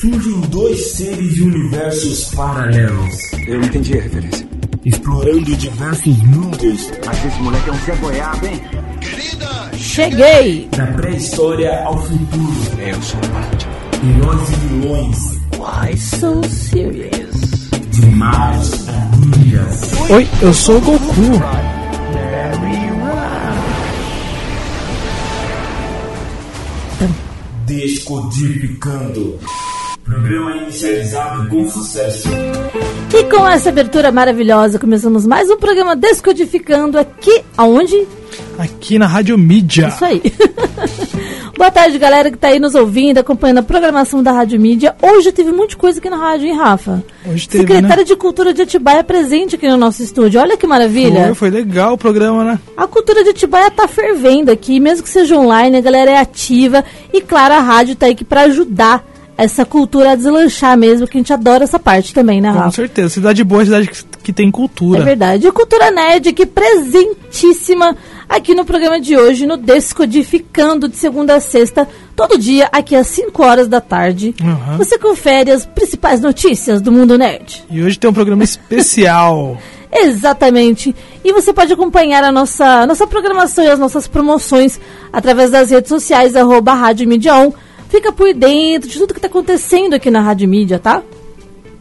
[0.00, 3.32] fundem dois seres de universos paralelos.
[3.48, 4.48] Eu entendi a referência.
[4.84, 6.90] Explorando diversos mundos.
[7.04, 8.62] Mas esse moleque é um Zé Goiaba, hein?
[9.76, 10.68] Cheguei!
[10.76, 12.80] Da pré-história ao futuro.
[12.80, 13.78] Eu sou o Batman.
[14.04, 15.18] Heróis e vilões.
[15.58, 17.68] Why so serious?
[17.90, 20.10] De magos a ninjas.
[20.10, 21.08] Oi, eu sou o Goku.
[27.66, 29.38] Descodificando.
[30.08, 32.30] Programa inicializado com sucesso.
[33.12, 38.08] E com essa abertura maravilhosa, começamos mais um programa Descodificando aqui, aonde?
[38.56, 39.88] Aqui na Rádio Mídia.
[39.88, 40.22] Isso aí.
[41.58, 44.96] Boa tarde, galera que tá aí nos ouvindo, acompanhando a programação da Rádio Mídia.
[45.02, 47.04] Hoje teve muita coisa aqui na rádio, hein, Rafa?
[47.26, 48.04] Hoje teve, Secretária né?
[48.04, 50.40] de Cultura de Atibaia presente aqui no nosso estúdio.
[50.40, 51.26] Olha que maravilha.
[51.26, 52.58] Foi, foi legal o programa, né?
[52.74, 56.82] A cultura de Atibaia tá fervendo aqui, mesmo que seja online, a galera é ativa.
[57.12, 59.04] E claro, a rádio tá aí aqui pra ajudar
[59.38, 62.72] essa cultura a deslanchar mesmo, que a gente adora essa parte também, né, Com Rafa?
[62.72, 63.08] certeza.
[63.08, 65.04] Cidade boa é cidade que, que tem É cultura.
[65.04, 65.46] verdade.
[65.46, 67.96] E Cultura Nerd aqui presentíssima
[68.28, 73.06] aqui no programa de hoje, no Descodificando, de segunda a sexta, todo dia, aqui às
[73.06, 74.34] 5 horas da tarde.
[74.42, 74.76] Aham.
[74.76, 77.64] Você confere as principais notícias do mundo nerd.
[77.70, 79.56] E hoje tem um programa especial.
[79.92, 80.94] Exatamente.
[81.24, 84.78] E você pode acompanhar a nossa, nossa programação e as nossas promoções
[85.12, 87.52] através das redes sociais, arroba Rádio Mídia On.
[87.98, 91.02] Fica por dentro de tudo que está acontecendo aqui na Rádio Mídia, tá?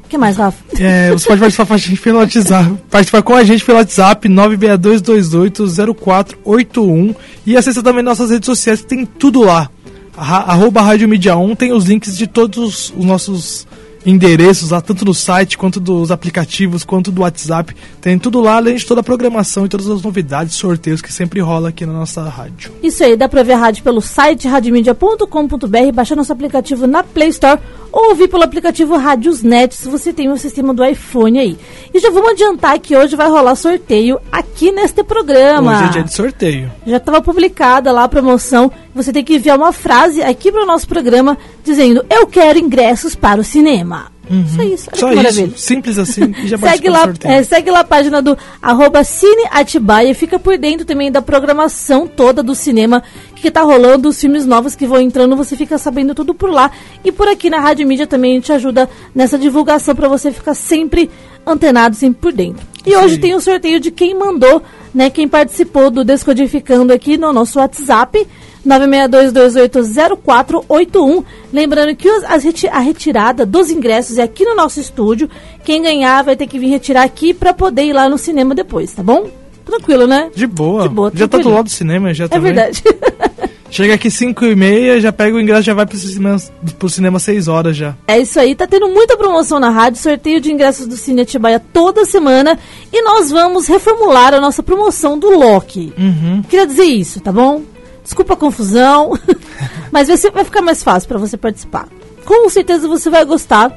[0.04, 0.58] O que mais, Rafa?
[0.80, 2.74] É, você pode participar com a gente pelo WhatsApp.
[2.90, 9.42] Participar com a gente pelo WhatsApp 962280481 e acessa também nossas redes sociais tem tudo
[9.42, 9.70] lá.
[10.18, 13.68] Arroba Rádio Mídia 1 tem os links de todos os nossos
[14.06, 17.76] endereços lá, tanto no site quanto dos aplicativos, quanto do WhatsApp.
[18.02, 21.40] Tem tudo lá, além de toda a programação e todas as novidades, sorteios que sempre
[21.40, 22.72] rola aqui na nossa rádio.
[22.82, 27.30] Isso aí, dá pra ver a rádio pelo site radiomedia.com.br, baixar nosso aplicativo na Play
[27.30, 27.60] Store
[27.92, 31.58] ou ouvir pelo aplicativo Radiosnet se você tem o sistema do iPhone aí.
[31.94, 35.78] E já vamos adiantar que hoje vai rolar sorteio aqui neste programa.
[35.78, 36.72] Hoje é dia de sorteio.
[36.86, 38.72] Já estava publicada lá a promoção.
[38.98, 43.16] Você tem que enviar uma frase aqui para o nosso programa dizendo: Eu quero ingressos
[43.16, 44.12] para o cinema.
[44.56, 44.90] Só isso.
[44.92, 44.98] Olha Uhum.
[44.98, 45.46] Só que maravilha.
[45.46, 49.48] isso, simples assim, e já Segue lá, é, segue lá a página do arroba Cine
[49.52, 50.14] Atibaia.
[50.14, 53.02] Fica por dentro também da programação toda do cinema
[53.36, 56.72] que tá rolando, os filmes novos que vão entrando, você fica sabendo tudo por lá.
[57.06, 60.56] E por aqui na Rádio Mídia também a gente ajuda nessa divulgação para você ficar
[60.56, 61.10] sempre
[61.46, 62.66] antenado, sempre por dentro.
[62.86, 63.22] E hoje Sim.
[63.22, 64.62] tem o sorteio de quem mandou,
[64.94, 65.10] né?
[65.10, 68.28] Quem participou do Descodificando aqui no nosso WhatsApp.
[68.68, 71.24] 962280481.
[71.52, 75.30] Lembrando que as a retirada dos ingressos é aqui no nosso estúdio.
[75.64, 78.92] Quem ganhar vai ter que vir retirar aqui para poder ir lá no cinema depois,
[78.94, 79.30] tá bom?
[79.66, 80.30] Tranquilo, né?
[80.34, 80.84] De boa.
[80.84, 82.54] De boa, já tá do lado do cinema, já É também.
[82.54, 82.84] verdade.
[83.70, 86.38] Chega aqui 5 e meia, já pega o ingresso, já vai pro cinema,
[86.80, 87.96] pro cinema 6 horas já.
[88.08, 91.60] É isso aí, tá tendo muita promoção na rádio, sorteio de ingressos do Cine Atibaia
[91.60, 92.58] toda semana
[92.94, 95.92] e nós vamos reformular a nossa promoção do Loki.
[95.98, 96.42] Uhum.
[96.50, 97.62] Queria dizer isso, tá bom?
[98.08, 99.12] Desculpa a confusão,
[99.92, 101.90] mas vai, ser- vai ficar mais fácil pra você participar.
[102.24, 103.70] Com certeza você vai gostar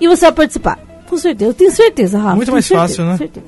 [0.00, 0.78] e você vai participar.
[1.06, 2.34] Com certeza, eu tenho certeza, Rafa.
[2.36, 3.18] Muito mais certeza, fácil, né?
[3.18, 3.46] certeza.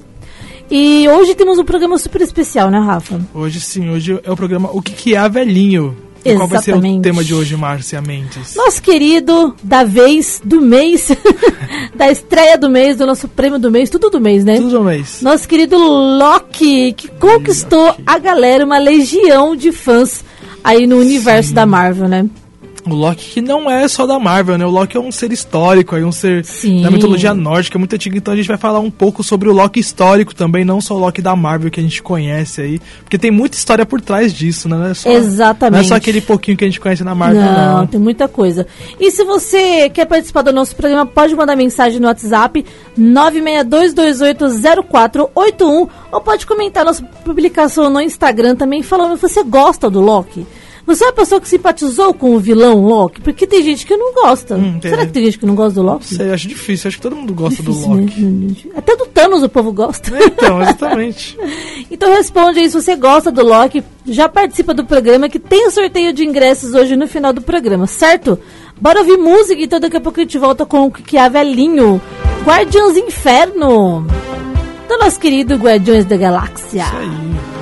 [0.71, 3.19] E hoje temos um programa super especial, né, Rafa?
[3.33, 5.97] Hoje sim, hoje é o programa O que, que é Velhinho?
[6.33, 7.03] E qual vai ser o Exatamente.
[7.03, 8.55] tema de hoje, Márcia Mendes?
[8.57, 11.09] Nosso querido da vez, do mês,
[11.95, 14.57] da estreia do mês, do nosso prêmio do mês, tudo do mês, né?
[14.57, 15.21] Tudo um mês.
[15.23, 18.03] Nosso querido Loki, que conquistou Loki.
[18.07, 20.25] a galera, uma legião de fãs
[20.65, 22.27] aí no universo da Marvel, né?
[22.87, 24.65] O Loki que não é só da Marvel, né?
[24.65, 26.83] O Loki é um ser histórico, é um ser Sim.
[26.83, 28.17] da mitologia nórdica, muito antigo.
[28.17, 30.99] Então a gente vai falar um pouco sobre o Loki histórico também, não só o
[30.99, 32.81] Loki da Marvel que a gente conhece aí.
[33.01, 34.77] Porque tem muita história por trás disso, né?
[34.77, 35.81] Não é só, Exatamente.
[35.81, 37.87] Não é só aquele pouquinho que a gente conhece na Marvel, não, não.
[37.87, 38.67] tem muita coisa.
[39.01, 42.65] E se você quer participar do nosso programa, pode mandar mensagem no WhatsApp
[42.99, 50.47] 962280481 ou pode comentar nossa publicação no Instagram também falando se você gosta do Loki.
[50.87, 53.21] Você é uma pessoa que simpatizou com o vilão Loki?
[53.21, 54.55] Porque tem gente que não gosta.
[54.55, 54.79] Hum.
[54.81, 56.15] Será que tem gente que não gosta do Loki?
[56.15, 58.21] Sei, acho difícil, acho que todo mundo gosta Difícil, do Loki.
[58.21, 58.55] né?
[58.77, 60.13] Até do Thanos o povo gosta.
[60.17, 61.37] Então, exatamente.
[61.91, 65.71] Então responde aí se você gosta do Loki, já participa do programa que tem o
[65.71, 68.39] sorteio de ingressos hoje no final do programa, certo?
[68.81, 72.01] Bora ouvir música então daqui a pouco a gente volta com o que é velhinho.
[72.45, 74.07] Guardiões Inferno.
[74.89, 76.83] Do nosso querido Guardiões da Galáxia.
[76.83, 77.56] Isso aí.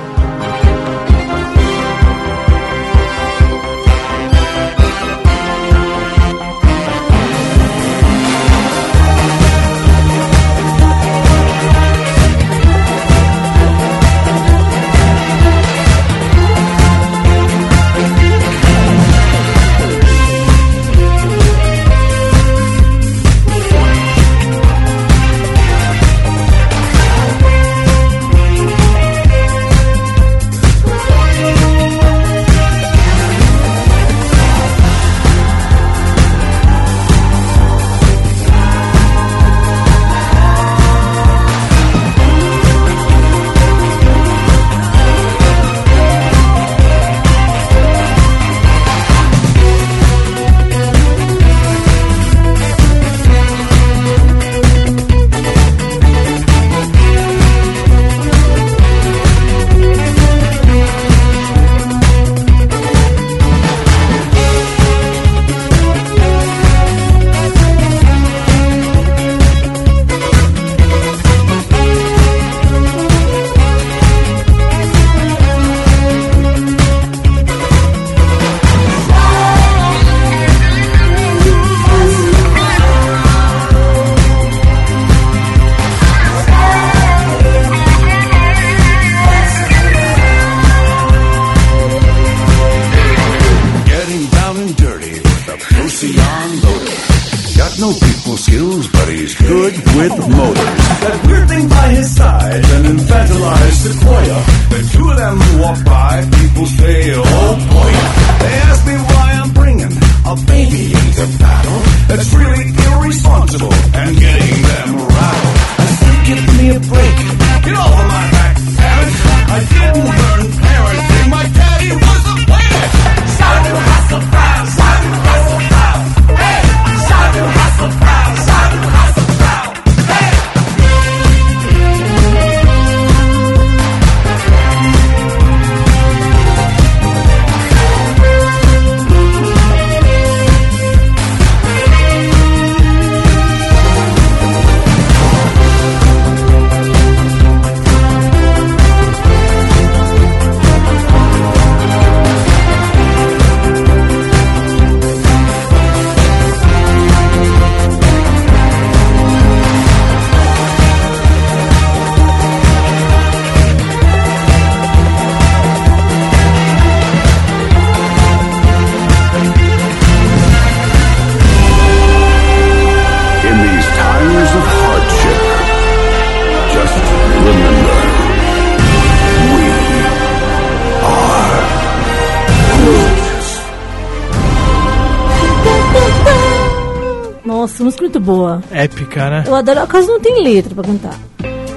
[188.25, 188.61] Boa.
[188.71, 189.43] Épica, né?
[189.47, 191.19] Eu adoro, quase não tem letra pra cantar.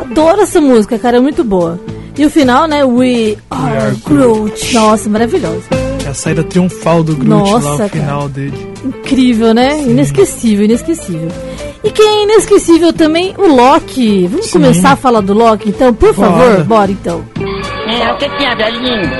[0.01, 1.79] Adoro essa música, cara, é muito boa.
[2.17, 2.85] E o final, né?
[2.85, 4.75] We are, are Groot.
[4.75, 5.63] Nossa, maravilhoso.
[6.05, 7.89] É a saída triunfal do Groot Nossa, lá, o cara.
[7.91, 8.73] final dele.
[8.85, 9.81] Incrível, né?
[9.83, 11.29] Inesquecível, inesquecível.
[11.85, 14.27] E quem é inesquecível também, o Loki.
[14.27, 14.53] Vamos Sim.
[14.55, 15.95] começar a falar do Loki, então?
[15.95, 16.65] Por favor, Bora.
[16.65, 17.23] bora então.
[17.87, 19.11] É, o que é, velhinho?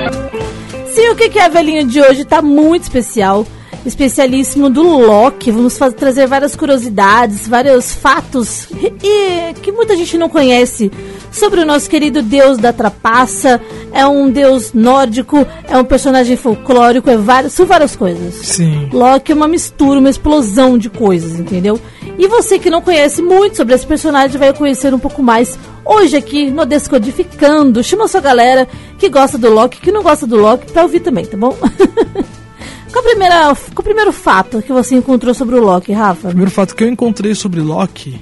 [0.89, 3.47] Sim, o que que é a velhinha de hoje tá muito especial.
[3.89, 5.51] Especialíssimo do Loki.
[5.51, 8.69] Vamos fa- trazer várias curiosidades, vários fatos
[9.03, 10.91] e, que muita gente não conhece
[11.33, 13.61] sobre o nosso querido deus da trapaça.
[13.93, 18.35] É um deus nórdico, é um personagem folclórico, é várias, são várias coisas.
[18.35, 18.91] Sim.
[18.93, 21.81] Loki é uma mistura, uma explosão de coisas, entendeu?
[22.19, 26.17] E você que não conhece muito sobre esse personagem vai conhecer um pouco mais hoje
[26.17, 27.83] aqui no Descodificando.
[27.83, 28.69] Chama sua galera
[28.99, 31.57] que gosta do Loki, que não gosta do Loki, pra ouvir também, tá bom?
[32.93, 36.29] qual, a primeira, qual o primeiro fato que você encontrou sobre o Loki, Rafa?
[36.29, 38.21] primeiro fato que eu encontrei sobre Loki,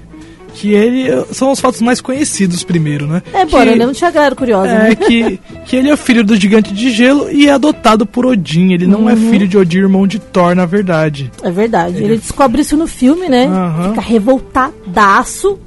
[0.55, 3.23] que ele são os fatos mais conhecidos primeiro, né?
[3.33, 3.85] É, bora, que, né?
[3.87, 4.69] Não tinha galera curiosa.
[4.69, 4.95] É né?
[4.95, 8.73] que, que ele é filho do gigante de gelo e é adotado por Odin.
[8.73, 9.31] Ele não é Uhum.
[9.31, 11.31] filho de Odin, irmão de Thor, na verdade.
[11.43, 12.03] É verdade.
[12.03, 13.47] Ele descobre isso no filme, né?
[13.47, 13.89] Aham.
[13.91, 15.59] Fica revoltadaço.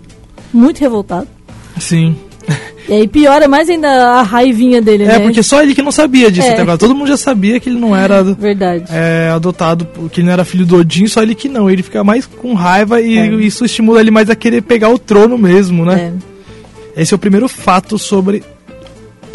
[0.52, 1.28] Muito revoltado.
[1.80, 2.16] Sim.
[2.88, 5.16] E aí piora mais ainda a raivinha dele, né?
[5.16, 6.54] É, porque só ele que não sabia disso É.
[6.54, 6.78] até agora.
[6.78, 8.86] Todo mundo já sabia que ele não era Verdade.
[8.92, 11.70] é, adotado, que ele não era filho do Odin, só ele que não.
[11.70, 13.28] Ele fica mais com raiva e É.
[13.36, 16.14] isso estimula ele mais a querer pegar o trono mesmo, né?
[16.96, 17.02] É.
[17.02, 18.44] Esse é o primeiro fato sobre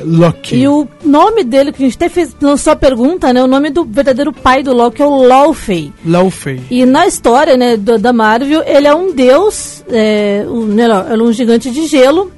[0.02, 0.56] Loki.
[0.56, 3.42] E o nome dele, que a gente até fez, lançou a pergunta, né?
[3.42, 5.92] O nome do verdadeiro pai do Loki é o Laufey.
[6.04, 6.61] Laufey.
[6.71, 11.23] E na história, né, do- da Marvel, ele é um deus, é, um, melhor, ele
[11.23, 12.33] é um gigante de gelo.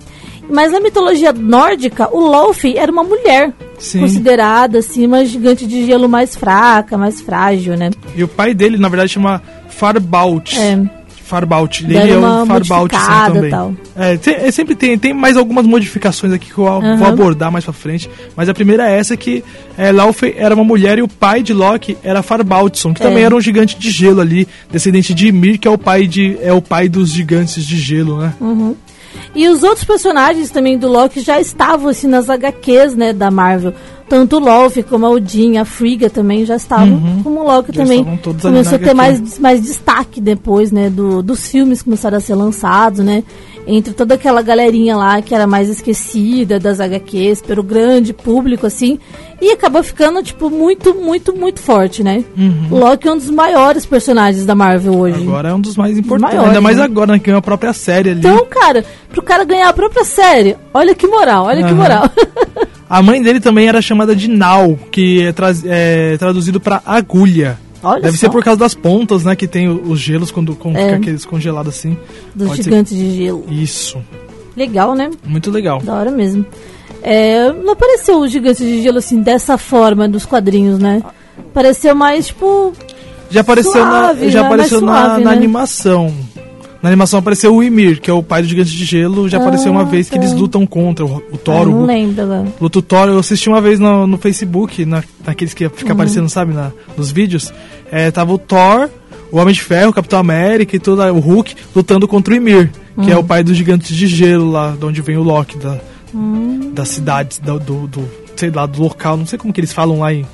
[0.48, 3.52] Mas na mitologia nórdica, o Laufey era uma mulher.
[3.78, 4.00] Sim.
[4.00, 7.90] Considerada, assim, uma gigante de gelo mais fraca, mais frágil, né?
[8.14, 10.58] E o pai dele, na verdade, chama Farbaut.
[10.58, 10.80] É.
[11.24, 11.84] Farbaut.
[11.84, 13.50] Ele é assim, modificada também.
[13.50, 13.74] tal.
[13.96, 16.96] É, tem- é, sempre tem, tem mais algumas modificações aqui que eu Aham.
[16.96, 18.08] vou abordar mais pra frente.
[18.36, 19.42] Mas a primeira é essa que
[19.76, 23.26] é, Laufey era uma mulher e o pai de Loki era Farbautson, que também É.
[23.26, 26.52] era um gigante de gelo ali, descendente de Ymir, que é o pai de é
[26.52, 28.32] o pai dos gigantes de gelo, né?
[28.40, 28.76] Uhum.
[29.34, 33.74] E os outros personagens também do Loki já estavam assim nas HQs, né, da Marvel.
[34.08, 37.74] Tanto o Loki como a Odin, a Frigga também já estavam, como o Loki Uhum.
[37.74, 42.16] Já também começou a ter mais, mais destaque depois, né, do, dos filmes que começaram
[42.16, 43.24] a ser lançados, né,
[43.66, 48.98] entre toda aquela galerinha lá que era mais esquecida das HQs pelo grande público, assim,
[49.42, 52.24] e acabou ficando, tipo, muito, muito, muito forte, né.
[52.70, 55.18] O Loki é um dos maiores personagens da Marvel hoje.
[55.18, 55.28] Uhum.
[55.28, 56.34] Agora é um dos mais importantes.
[56.34, 56.84] maiores, Ainda mais né?
[56.84, 58.20] agora, né, que ganhou a própria série ali.
[58.20, 61.74] Então, cara, pro cara ganhar a própria série, olha que moral, olha que Aham.
[61.74, 62.10] moral.
[62.88, 67.58] A mãe dele também era chamada de Nau, que é, traz- é traduzido pra agulha.
[67.90, 68.26] Olha Deve só.
[68.26, 69.36] ser por causa das pontas, né?
[69.36, 70.84] Que tem os gelos quando, quando É.
[70.86, 71.96] fica aqueles congelados assim.
[72.34, 73.44] Dos Pode ser- gigantes de gelo.
[73.50, 73.98] Isso.
[74.56, 75.10] Legal, né?
[75.24, 75.80] Muito legal.
[75.82, 76.44] Da hora mesmo.
[77.02, 81.02] É, não apareceu o gigante de gelo assim, dessa forma dos quadrinhos, né?
[81.52, 82.72] Pareceu mais, tipo.
[83.30, 84.46] Já apareceu Suave, na, já né?
[84.46, 85.36] apareceu na, suave, na né?
[85.36, 86.12] animação.
[86.82, 89.28] Na animação apareceu o Ymir, que é o pai do gigante de gelo.
[89.28, 90.22] Já apareceu uma Ah, vez que tá.
[90.22, 91.66] eles lutam contra o, o Ah, Thor.
[91.66, 92.46] não lembro agora.
[92.60, 93.08] luta o Thor.
[93.08, 95.92] Eu assisti uma vez no, no Facebook, na, naqueles que fica Uhum.
[95.94, 97.52] aparecendo, sabe, na, nos vídeos.
[97.90, 98.88] É, tava o Thor,
[99.30, 102.70] o Homem de Ferro, o Capitão América e todo o Hulk lutando contra o Ymir,
[103.02, 105.78] que é o pai dos gigantes de gelo lá, de onde vem o Loki, da,
[106.72, 110.00] das cidades, do, do, do- sei lá, do local, não sei como que eles falam
[110.00, 110.26] lá em,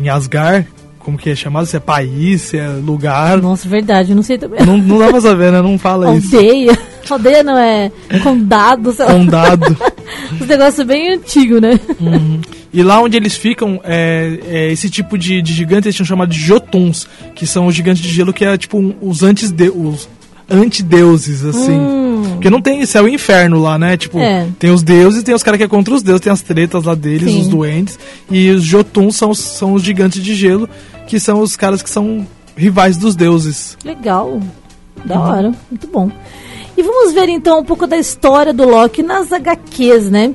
[0.00, 0.66] em Asgard,
[0.98, 3.40] como que é chamado, se é país, se é lugar.
[3.40, 4.64] Nossa, verdade, eu não sei também.
[4.64, 5.62] Não, não dá pra saber, né?
[5.62, 6.36] Não fala isso.
[6.36, 6.78] Aldeia.
[7.08, 7.90] Aldeia não é
[8.22, 9.12] condado, sei lá.
[9.14, 9.76] Condado.
[10.40, 11.80] Os negócios bem antigos, né?
[12.72, 16.30] E lá onde eles ficam, é, é esse tipo de, de gigante eles tinham chamado
[16.30, 19.68] de Jotuns, que são os gigantes de gelo que é tipo um- os antes de,
[19.70, 20.08] os
[20.48, 21.78] antideuses, assim.
[22.34, 23.96] Porque não tem céu e inferno lá, né?
[23.96, 24.22] Tipo, Hum.
[24.22, 24.46] É.
[24.58, 26.94] tem os deuses, tem os caras que é contra os deuses, tem as tretas lá
[26.94, 27.40] deles, Sim.
[27.40, 27.98] os duendes.
[28.30, 30.68] E os Jotuns são, são os gigantes de gelo,
[31.06, 33.76] que são os caras que são rivais dos deuses.
[33.84, 34.40] Legal.
[35.04, 35.52] Da hora.
[35.70, 36.10] Muito bom.
[36.76, 40.34] E vamos ver então um pouco da história do Loki nas HQs, né?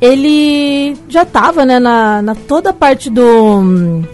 [0.00, 4.04] Ele já tava, né, na, na toda a parte do.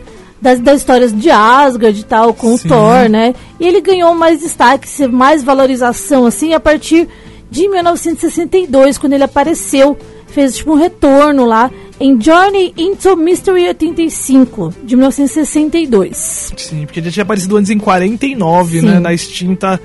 [0.40, 2.66] Das, das histórias de Asgard e tal, com Sim.
[2.66, 3.32] o Thor, né?
[3.60, 7.08] E ele ganhou mais destaque, mais valorização, assim, a partir
[7.48, 9.96] de 1962, quando ele apareceu,
[10.26, 11.70] fez tipo um retorno lá
[12.00, 16.52] em Journey into Mystery 85, de 1962.
[16.56, 18.86] Sim, porque já tinha aparecido antes em 49, Sim.
[18.86, 18.98] né?
[18.98, 19.80] Na extinta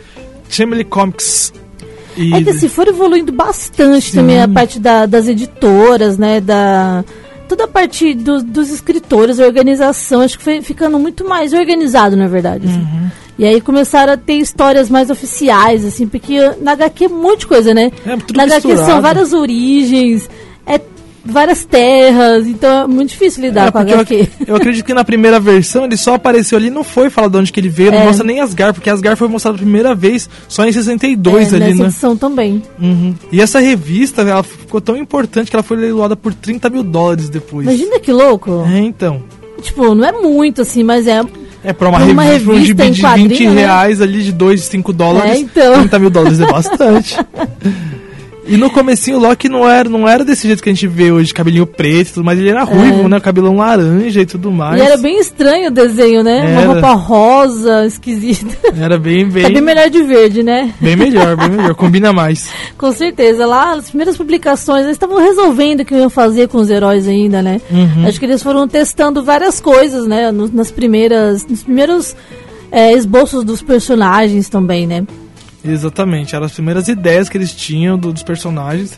[0.49, 1.53] Family Comics.
[2.17, 4.17] E É que assim, foram evoluindo bastante Sim.
[4.17, 6.41] também a parte da- das editoras, né?
[6.41, 7.03] Da,
[7.47, 12.27] toda a parte do- dos escritores, organização, acho que foi ficando muito mais organizado, na
[12.27, 12.67] verdade.
[12.67, 12.79] assim.
[12.79, 13.07] Uhum.
[13.39, 17.41] E aí começaram a ter histórias mais oficiais, assim, porque na HQ é um monte
[17.41, 17.91] de coisa, né?
[18.05, 20.27] É, na HQ são várias origens,
[20.65, 20.79] é
[21.31, 24.05] várias terras, então é muito difícil lidar É, com a eu,
[24.47, 27.51] eu acredito que na primeira versão ele só apareceu ali, não foi falar de onde
[27.51, 28.05] que ele veio, não É.
[28.05, 31.65] mostra nem Asgard, porque Asgard foi mostrado a primeira vez só em 62 é, ali,
[31.65, 31.89] nessa né?
[31.89, 32.61] edição também.
[32.81, 33.13] Uhum.
[33.31, 37.29] E essa revista, ela ficou tão importante que ela foi leiloada por 30 mil dólares
[37.29, 37.67] depois.
[37.67, 38.65] Imagina que louco.
[38.67, 39.21] É, então.
[39.61, 41.21] Tipo, não é muito assim, mas é
[41.63, 43.61] É pra uma, uma revista, revista de quadrinho, 20 né?
[43.61, 45.31] reais ali, de 2, 5 dólares.
[45.31, 45.73] É, então.
[45.79, 47.17] 30 mil dólares é bastante.
[48.47, 51.11] E no comecinho o Loki não era, não era desse jeito que a gente vê
[51.11, 52.39] hoje, cabelinho preto e tudo mais.
[52.39, 53.19] Ele era ruivo, né?
[53.19, 54.79] Cabelão laranja e tudo mais.
[54.79, 54.83] É.
[54.83, 56.37] E era bem estranho o desenho, né?
[56.37, 56.61] Era.
[56.61, 58.55] Uma roupa rosa, esquisita.
[58.79, 60.73] Era bem, bem, Tá bem melhor de verde, né?
[60.79, 61.73] bem melhor, bem melhor.
[61.75, 62.49] Combina mais.
[62.77, 63.45] Com certeza.
[63.45, 67.41] Lá, as primeiras publicações, eles estavam resolvendo o que iam fazer com os heróis ainda,
[67.41, 67.59] né?
[67.69, 68.07] Uhum.
[68.07, 70.31] Acho que eles foram testando várias coisas, né?
[70.31, 72.15] Nas primeiras, nos primeiros
[72.71, 75.03] é, esboços dos personagens também, né?
[75.65, 76.35] Exatamente.
[76.35, 78.97] Eram as primeiras ideias que eles tinham do- dos personagens.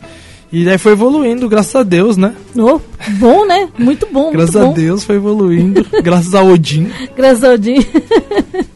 [0.52, 2.34] E daí foi evoluindo, graças a Deus, né?
[2.56, 2.80] Oh,
[3.18, 3.68] bom, né?
[3.78, 4.74] Muito bom, Graças muito a bom.
[4.74, 5.86] Deus foi evoluindo.
[6.02, 6.90] graças a Odin.
[7.16, 7.76] Graças ao Odin.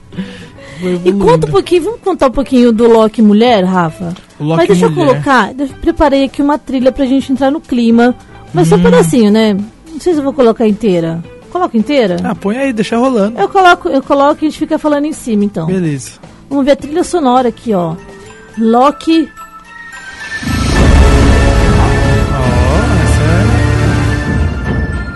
[1.05, 4.12] E conta um pouquinho, vamos contar um pouquinho do Loki Mulher, Rafa?
[4.38, 5.07] O Loki Mas deixa eu mulher.
[5.12, 8.14] colocar, eu preparei aqui uma trilha pra gente entrar no clima.
[8.53, 8.71] Mas Hum.
[8.71, 9.55] só um pedacinho, né?
[9.55, 11.25] Não sei se eu vou colocar inteira.
[11.50, 12.17] Coloca inteira?
[12.23, 13.38] Ah, põe aí, deixa rolando.
[13.41, 15.67] Eu coloco, eu coloco e a gente fica falando em cima, então.
[15.67, 16.12] Beleza.
[16.54, 17.96] Vamos ver a trilha sonora aqui, ó.
[18.56, 19.28] Loki.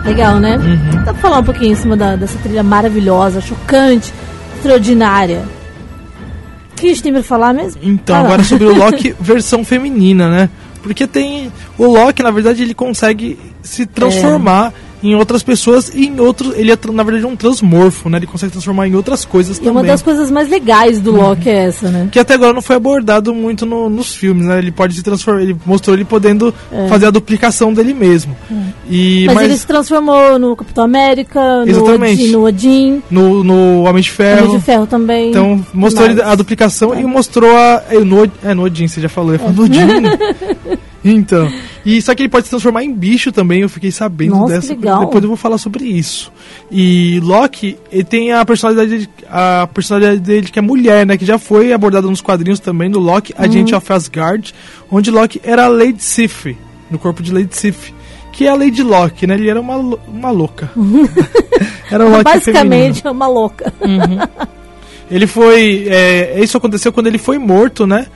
[0.03, 0.57] Essa Legal, né?
[0.57, 1.05] Uhum.
[1.05, 4.13] Dá pra falar um pouquinho em cima da- dessa trilha maravilhosa, chocante,
[4.57, 5.45] extraordinária.
[6.73, 7.81] O que a gente tem pra falar mesmo?
[7.83, 7.87] é...
[7.87, 8.23] Então, lá.
[8.25, 10.51] agora sobre o Loki versão feminina, né?
[10.83, 11.53] Porque tem...
[11.77, 16.57] O Loki, na verdade, ele consegue se transformar em outras pessoas e em outros...
[16.57, 18.19] Ele é, na verdade, um transmorfo, né?
[18.19, 19.73] Ele consegue transformar em outras coisas E também.
[19.73, 22.09] uma das coisas mais legais do Loki é essa, né?
[22.11, 24.59] Que até agora não foi abordado muito no- nos filmes, né?
[24.59, 25.43] Ele pode se transformar...
[25.43, 26.53] Ele mostrou ele podendo
[26.89, 28.37] fazer a duplicação dele mesmo.
[28.89, 29.27] E, É.
[29.27, 32.27] Mas, mas ele se transformou no Capitão América, no Exatamente.
[32.29, 34.47] No Odin, no, no Homem de Ferro...
[34.47, 35.31] Homem de Ferro também.
[35.31, 37.83] Então, mostrou Mas- ele a duplicação e mostrou a.
[37.91, 39.39] É, no, é, no Odin, você já falou.
[39.39, 39.79] Falo no Odin.
[41.05, 41.51] então.
[41.87, 44.75] E só que ele pode se transformar em bicho também, eu fiquei sabendo Nossa, dessa.
[44.75, 46.31] Depois eu vou falar sobre isso.
[46.71, 51.17] E Loki, ele tem a personalidade dele, a personalidade dele que é mulher, né?
[51.17, 53.45] Que já foi abordada nos quadrinhos também, do Loki, Uhum.
[53.45, 54.55] Agent of Asgard,
[54.91, 56.57] onde Loki era a Lady Sif,
[56.91, 57.93] no corpo de Lady Sif.
[58.33, 59.35] Que é a Lady Loki, né?
[59.35, 60.71] Ele era uma, uma louca.
[61.91, 63.73] era um Loki Basicamente é uma louca.
[65.11, 65.87] ele foi.
[65.89, 68.07] é, isso aconteceu quando ele foi morto, né?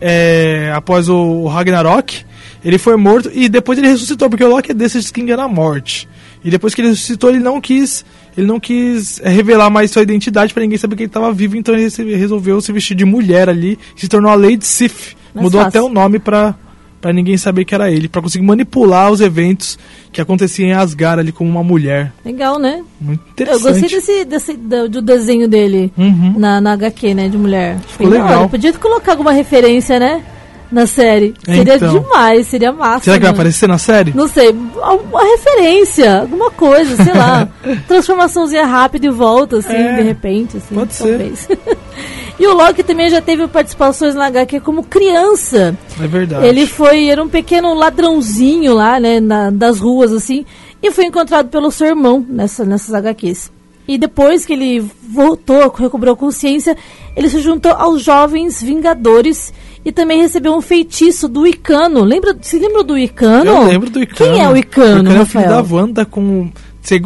[0.00, 2.24] É, após o Ragnarok.
[2.64, 5.48] Ele foi morto e depois ele ressuscitou, porque o Loki é desses que engana a
[5.48, 6.08] morte.
[6.44, 8.04] E depois que ele ressuscitou, ele não quis.
[8.36, 11.56] Ele não quis é, revelar mais sua identidade pra ninguém saber que ele estava vivo,
[11.56, 15.14] então ele resolveu se vestir de mulher ali e se tornou a Lady Sif.
[15.34, 15.68] Mais Mudou fácil.
[15.80, 16.54] até o nome pra,
[17.00, 19.78] pra ninguém saber que era ele, pra conseguir manipular os eventos
[20.10, 22.12] que aconteciam em Asgard ali como uma mulher.
[22.24, 22.82] Legal, né?
[23.00, 23.62] Muito Eu interessante.
[23.62, 26.34] gostei desse, desse do, do desenho dele Uhum.
[26.38, 27.28] na, na HQ, né?
[27.28, 27.78] De mulher.
[27.86, 28.40] Ficou legal.
[28.40, 28.48] hora.
[28.48, 30.22] Podia colocar alguma referência, né?
[30.72, 31.34] Na série.
[31.46, 32.00] É, seria então.
[32.00, 33.04] demais, seria massa.
[33.04, 33.40] Será que vai mano.
[33.40, 34.12] aparecer na série?
[34.14, 37.48] Não sei, uma referência, alguma coisa, sei lá.
[37.86, 41.08] Transformaçãozinha rápida e volta, assim, É, de repente, assim, pode ser.
[41.08, 41.48] talvez.
[42.40, 45.76] e o Loki também já teve participações na HQ como criança.
[46.00, 46.46] É verdade.
[46.46, 50.44] Ele foi, era um pequeno ladrãozinho lá, né, na- das ruas, assim,
[50.82, 53.52] e foi encontrado pelo seu irmão nessa, nessas HQs.
[53.86, 56.76] E depois que ele voltou, recobrou consciência,
[57.16, 59.52] ele se juntou aos Jovens Vingadores
[59.84, 62.04] e também recebeu um feitiço do Icano.
[62.04, 63.50] Lembra, se lembra do Icano?
[63.50, 64.32] Eu lembro do Icano.
[64.32, 66.50] Quem é o Icano, O Icano é o filho da Wanda com...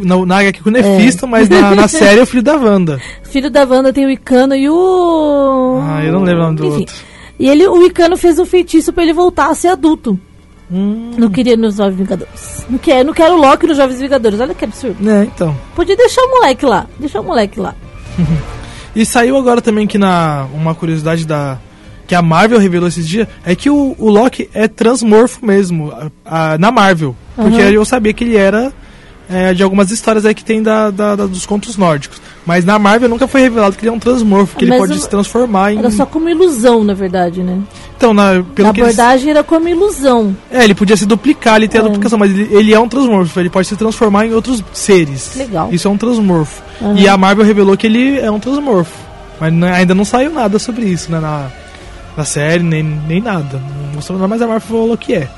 [0.03, 3.01] Na, na HQ com o Nefisto, mas na, na série é o filho da Wanda.
[3.25, 5.81] Filho da Wanda tem o Icano e o...
[5.83, 6.81] Ah, eu não lembro o nome do Enfim.
[6.81, 6.95] outro.
[7.39, 10.19] E ele, o Icano fez um feitiço pra ele voltar a ser adulto.
[10.71, 12.67] Hum, Não queria nos Jovens Vingadores.
[12.69, 14.41] Não quero, não quero o Loki nos Jovens Vingadores.
[14.41, 15.09] Olha que absurdo.
[15.11, 15.57] é, então.
[15.75, 16.87] Podia deixar o moleque lá.
[16.99, 17.75] Deixar o moleque lá.
[18.97, 21.59] E saiu agora também que na uma curiosidade da
[22.07, 26.11] que a Marvel revelou esses dias é que o, o Loki é transmorfo mesmo a-
[26.55, 27.71] a- na Marvel, porque Aham.
[27.73, 28.73] eu sabia que ele era
[29.29, 32.79] é, de algumas histórias aí que tem da, da- da- dos contos nórdicos, mas na
[32.79, 35.09] Marvel nunca foi revelado que ele é um transmorfo, que ele Mas pode eu- se
[35.09, 37.59] transformar em Era só como ilusão, na verdade, né?
[37.97, 40.37] então na pelo a que eles- abordagem era como ilusão.
[40.51, 41.87] é ele podia se duplicar, ele tem a É.
[41.87, 45.33] duplicação, mas ele, ele é um transmorfo, ele pode se transformar em outros seres.
[45.37, 45.69] Legal.
[45.73, 46.63] Isso é um transmorfo.
[46.81, 46.95] Aham.
[46.97, 48.93] E a Marvel revelou que ele é um transmorfo.
[49.41, 51.19] Mas não- ainda não saiu nada sobre isso, né?
[51.21, 51.49] Na,
[52.17, 53.61] na série, nem, nem nada.
[53.87, 55.29] Não mostrou nada, mas a Marvel falou que é.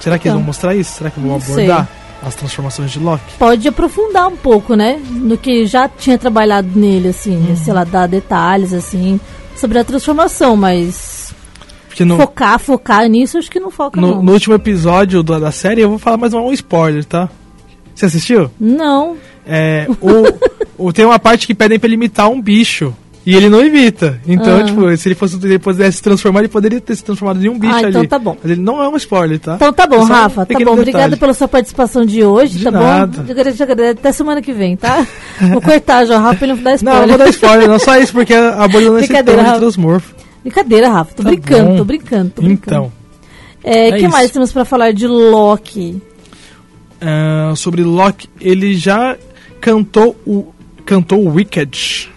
[0.00, 0.38] Será que eles Então.
[0.38, 0.96] vão mostrar isso?
[0.96, 1.88] Será que vão abordar
[2.22, 3.34] as transformações de Loki?
[3.38, 5.00] Pode aprofundar um pouco, né?
[5.10, 7.56] No que já tinha trabalhado nele, assim, Uhum.
[7.56, 9.18] sei lá, dar detalhes, assim,
[9.56, 11.34] sobre a transformação, mas
[12.00, 14.22] no, focar, focar nisso, acho que não foca, no, não.
[14.22, 17.28] no último episódio da, da série, eu vou falar mais um spoiler, tá?
[17.94, 18.50] Você assistiu?
[18.58, 19.16] Não.
[19.46, 22.94] É, o, o- tem uma parte que pedem pra ele imitar um bicho.
[23.24, 24.20] E ele não imita.
[24.26, 24.64] Então, Ah.
[24.64, 27.56] tipo, se ele fosse ele pudesse se transformar, ele poderia ter se transformado em um
[27.58, 27.88] bicho Ah, ali.
[27.90, 28.36] então tá bom.
[28.42, 29.54] Mas ele não é um spoiler, tá?
[29.54, 30.76] Então tá É bom, um Rafa, tá pequeno bom.
[30.78, 33.22] Obrigada pela sua participação de hoje, De tá nada.
[33.22, 33.28] bom?
[33.28, 33.98] Eu te agradeço.
[34.00, 35.06] Até semana que vem, tá?
[35.52, 37.00] Vou cortar já, Rafa, ele não dá Não, spoiler.
[37.02, 40.14] não vou dar spoiler, não só isso, porque abordando esse Brincadeira, tema de transmorfo.
[40.42, 42.76] Brincadeira, Rafa, tô Tá brincando, tô brincando, tô brincando.
[42.76, 42.92] Então,
[43.62, 44.10] É, é que isso.
[44.10, 46.02] mais temos pra falar de Loki?
[47.00, 49.16] ah, sobre Loki, ele já
[49.60, 50.46] cantou o
[50.84, 52.10] cantou o Wicked.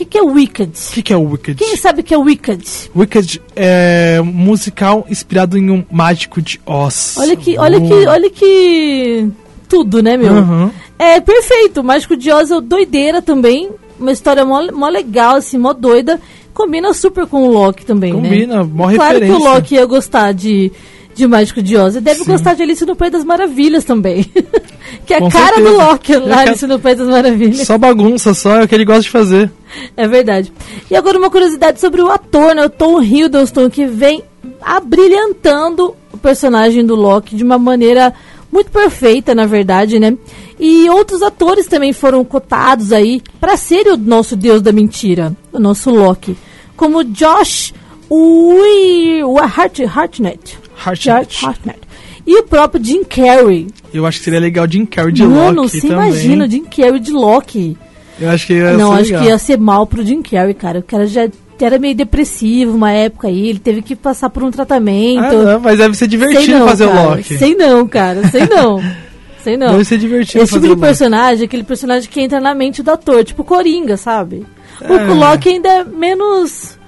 [0.00, 0.72] O que, que é Wicked?
[0.72, 1.58] O que, que é o Wicked?
[1.58, 2.90] Quem sabe o que é Wicked?
[2.96, 7.16] Wicked é um musical inspirado em um mágico de Oz.
[7.18, 9.28] Olha que, olha que, olha que
[9.68, 10.32] tudo, né, meu?
[10.32, 10.72] Aham.
[10.98, 11.82] É perfeito.
[11.82, 13.68] O Mágico de Oz é doideira também.
[13.98, 16.18] Uma história mó, mó legal, assim, mó doida.
[16.54, 18.22] Combina super com o Loki também, né?
[18.22, 19.36] Combina, mó Claro que referência.
[19.36, 20.72] o Loki ia gostar de,
[21.14, 21.96] de Mágico de Oz.
[21.96, 22.30] E deve Sim.
[22.32, 24.24] gostar de Alice no País das Maravilhas também.
[25.06, 25.84] que é a cara do certeza.
[25.84, 27.66] Loki É lá, a ca- Alice no País das Maravilhas.
[27.66, 29.50] Só bagunça, só é o que ele gosta de fazer.
[29.96, 30.52] É verdade.
[30.90, 32.64] E agora uma curiosidade sobre o ator, né?
[32.64, 34.22] O Tom Hiddleston, que vem
[34.62, 38.12] abrilhantando o personagem do Loki de uma maneira
[38.52, 40.16] muito perfeita, na verdade, né?
[40.58, 45.58] E outros atores também foram cotados aí para serem o nosso deus da mentira, o
[45.58, 46.36] nosso Loki.
[46.76, 47.72] Como Josh
[48.10, 49.22] Ui-
[49.56, 50.58] Hart, Hartnett.
[50.84, 51.28] Hartnett.
[51.28, 51.78] Josh Hartnett.
[52.26, 53.66] E o próprio Jim Carrey.
[53.92, 56.08] Eu acho que seria legal Jim Carrey de Mano, Loki você também.
[56.10, 57.76] imagina o Jim Carrey de Loki.
[58.20, 59.22] Eu acho que ia Não, ser acho legal.
[59.22, 60.78] que ia ser mal pro Jim Carrey, cara.
[60.80, 61.28] O cara já
[61.60, 65.22] era meio depressivo uma época aí, ele teve que passar por um tratamento.
[65.24, 67.00] Ah, não, mas deve ser divertido não, fazer cara.
[67.00, 67.36] o Loki.
[67.38, 68.28] Sei não, cara.
[68.28, 68.80] Sei não.
[69.42, 69.72] Sei não.
[69.72, 73.24] Deve ser divertido Esse tipo de personagem, aquele personagem que entra na mente do ator,
[73.24, 74.44] tipo Coringa, sabe?
[74.82, 75.06] O É.
[75.14, 76.78] Loki ainda é menos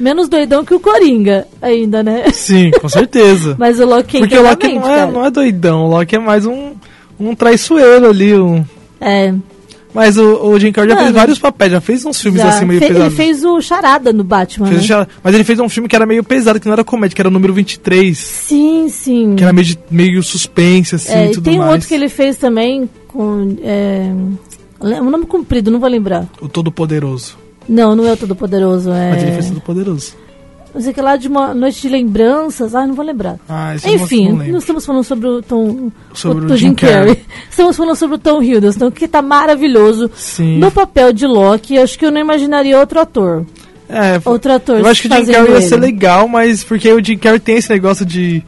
[0.00, 2.30] menos doidão que o Coringa, ainda, né?
[2.32, 3.54] Sim, com certeza.
[3.60, 5.10] Mas o Loki Porque entra o Loki não, é, cara.
[5.12, 6.72] não é doidão, o Loki é mais um,
[7.18, 8.34] um traiçoeiro ali.
[8.34, 8.64] Um...
[9.00, 9.34] É,
[9.94, 12.48] Mas o, o Jim Carrey já fez vários papéis, já fez uns filmes já.
[12.48, 13.16] assim meio Fe- ele pesados.
[13.16, 14.86] fez o Charada no Batman, Fez né?
[14.86, 17.20] já- Mas ele fez um filme que era meio pesado, que não era comédia, que
[17.22, 18.16] era o número 23.
[18.16, 19.34] Sim, sim.
[19.36, 21.72] Que era meio, meio suspense, assim, É, e tudo tem um mais.
[21.72, 23.56] outro que ele fez também com.
[23.62, 24.10] É,
[24.80, 26.26] um nome comprido, não vou lembrar.
[26.40, 27.36] O Todo Poderoso.
[27.70, 28.90] Não, não é o Todo Poderoso.
[28.90, 30.14] É, Mas ele fez Todo Poderoso.
[30.74, 32.74] Não sei que lá de uma noite de lembranças.
[32.74, 33.36] Ah, não vou lembrar.
[33.48, 35.90] Ah, não- Enfim, não não, estamos falando sobre o Tom.
[36.14, 37.18] Sobre o do Jim Carrey.
[37.50, 40.10] Estamos falando sobre o Tom Hiddleston, que tá maravilhoso.
[40.14, 40.58] Sim.
[40.58, 43.44] No papel de Loki, acho que eu não imaginaria outro ator.
[43.88, 44.78] É, Outro ator.
[44.78, 47.56] eu acho que o Jim Carrey ia ser legal, mas porque o Jim Carrey tem
[47.56, 48.40] esse negócio de...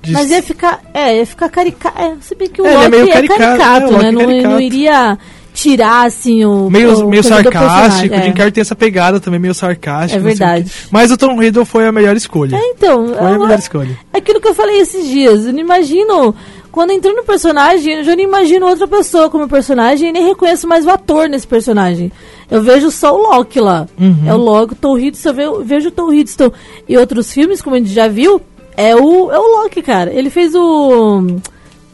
[0.00, 0.80] de Mas ia ficar.
[0.94, 2.00] É, ia ficar caricato.
[2.00, 4.08] É, se bem que o É, é Loki meio é caricato, caricato, é, o né?
[4.08, 4.48] é Não, caricato.
[4.54, 5.18] não iria
[5.56, 6.68] tirar, assim, o.
[6.70, 8.32] meio, o meio sarcástico, o Jim.
[8.32, 10.20] Carrey tem essa pegada também, meio sarcástico.
[10.20, 10.70] É verdade.
[10.90, 12.54] Mas o Tom Riddle foi a melhor escolha.
[12.56, 13.08] É, então.
[13.08, 13.98] Foi a melhor escolha.
[14.12, 15.46] É aquilo que eu falei esses dias.
[15.46, 16.34] Eu não imagino.
[16.70, 20.68] Quando entrou no personagem, eu já não imagino outra pessoa como personagem e nem reconheço
[20.68, 22.12] mais o ator nesse personagem.
[22.50, 23.86] Eu vejo só o Loki lá.
[23.98, 24.24] Uhum.
[24.26, 26.52] É o Loki, o Tom Hiddleston, eu ve- vejo o Tom Hiddleston.
[26.86, 28.42] E outros filmes, como a gente já viu,
[28.76, 30.12] é o, é o Loki, cara.
[30.12, 31.22] Ele fez o...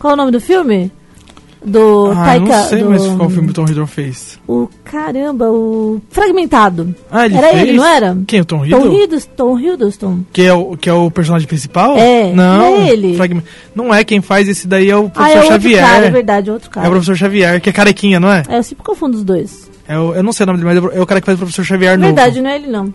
[0.01, 0.91] Qual é o nome do filme?
[1.65, 2.57] Do Ah, eu Taika...
[2.59, 4.39] não sei do, mais qual filme o Tom Hiddleston fez.
[4.49, 6.95] O caramba, o Fragmentado.
[7.11, 7.63] Ah, ele era fez?
[7.63, 8.19] ele, não era?
[8.27, 8.93] Quem, o Tom Tom Hiddleston?
[9.03, 9.33] Hiddleston.
[9.37, 10.21] Tom Hiddleston.
[10.33, 11.97] Que é, o, que é o personagem principal?
[11.97, 13.17] É, Não, não é ele.
[13.17, 13.45] Fragmen-
[13.75, 15.81] Não é quem faz esse daí, é o Ah, professor é outro Xavier.
[15.87, 16.89] cara, é verdade, é outro É cara.
[16.89, 18.43] o professor Xavier, que é carequinha, não é?
[18.49, 19.71] É, eu sempre confundo os dois.
[19.87, 21.39] é o, eu não sei o nome dele, mas é o cara que faz o
[21.43, 22.13] professor Xavier novo.
[22.15, 22.93] Verdade, não é ele não.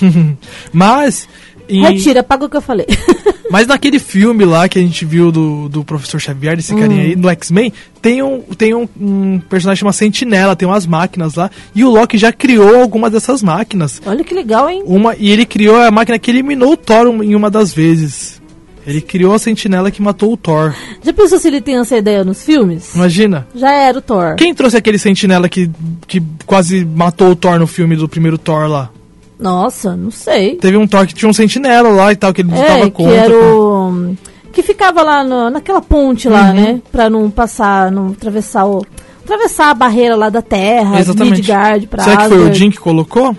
[0.72, 1.28] Mas.
[1.68, 2.86] em- Retira, paga o que eu falei.
[3.50, 7.06] Mas naquele filme lá que a gente viu do, do professor Xavier, desse carinha Hum.
[7.06, 11.50] aí, do X-Men, tem, um, tem um, um personagem chamado Sentinela, tem umas máquinas lá.
[11.74, 14.00] E o Loki já criou algumas dessas máquinas.
[14.06, 14.82] Olha que legal, hein?
[14.86, 18.40] Uma, e ele criou a máquina que eliminou o Thor em uma das vezes.
[18.86, 20.72] Ele criou a sentinela que matou o Thor.
[21.02, 22.94] Já pensou se ele tem essa ideia nos filmes?
[22.94, 23.44] Imagina.
[23.52, 24.36] Já era o Thor.
[24.36, 25.68] Quem trouxe aquele sentinela que,
[26.06, 28.90] que quase matou o Thor no filme do primeiro Thor lá?
[29.38, 30.56] Nossa, não sei.
[30.56, 32.90] Teve um Thor que tinha um sentinela lá e tal, que ele lutava É, que
[32.90, 33.14] contra.
[33.14, 34.14] era o...
[34.52, 36.54] Que ficava lá no- naquela ponte lá, Uhum.
[36.54, 36.80] né?
[36.90, 38.84] Pra não passar, não atravessar o...
[39.22, 41.36] Atravessar a barreira lá da Terra, Exatamente.
[41.38, 42.58] Midgard pra Será que foi o Asgard.
[42.58, 43.36] Jim que colocou?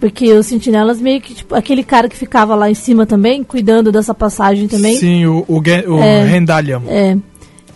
[0.00, 3.90] Porque os sentinelas meio que, tipo, aquele cara que ficava lá em cima também, cuidando
[3.90, 4.96] dessa passagem também.
[4.96, 6.22] Sim, o, o, o É.
[6.24, 6.80] Rendalian.
[6.86, 7.16] É.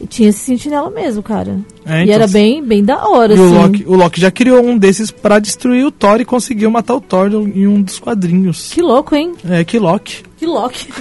[0.00, 1.58] E tinha esse sentinela mesmo, cara.
[1.84, 3.54] É, e então, era bem, bem da hora, E o assim.
[3.54, 7.00] Loki, o Loki já criou um desses pra destruir o Thor e conseguiu matar o
[7.00, 8.70] Thor em um dos quadrinhos.
[8.72, 9.34] Que louco, hein?
[9.48, 10.22] É, que Loki.
[10.38, 10.88] Que Loki.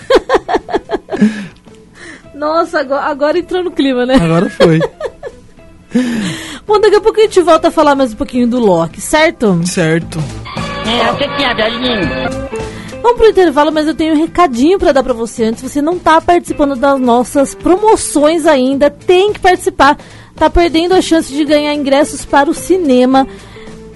[2.36, 4.16] Nossa, agora, agora entrou no clima, né?
[4.16, 4.80] Agora foi.
[6.68, 9.60] Bom, daqui a pouco a gente volta a falar mais um pouquinho do Loki, certo?
[9.66, 10.20] certo.
[10.86, 12.10] É, o que que é, velhinho?
[13.02, 15.62] Vamos pro intervalo, mas eu tenho um recadinho pra dar pra você antes.
[15.64, 19.98] Você não tá participando das nossas promoções ainda, tem que participar.
[20.36, 23.28] Tá perdendo a chance de ganhar ingressos para o cinema.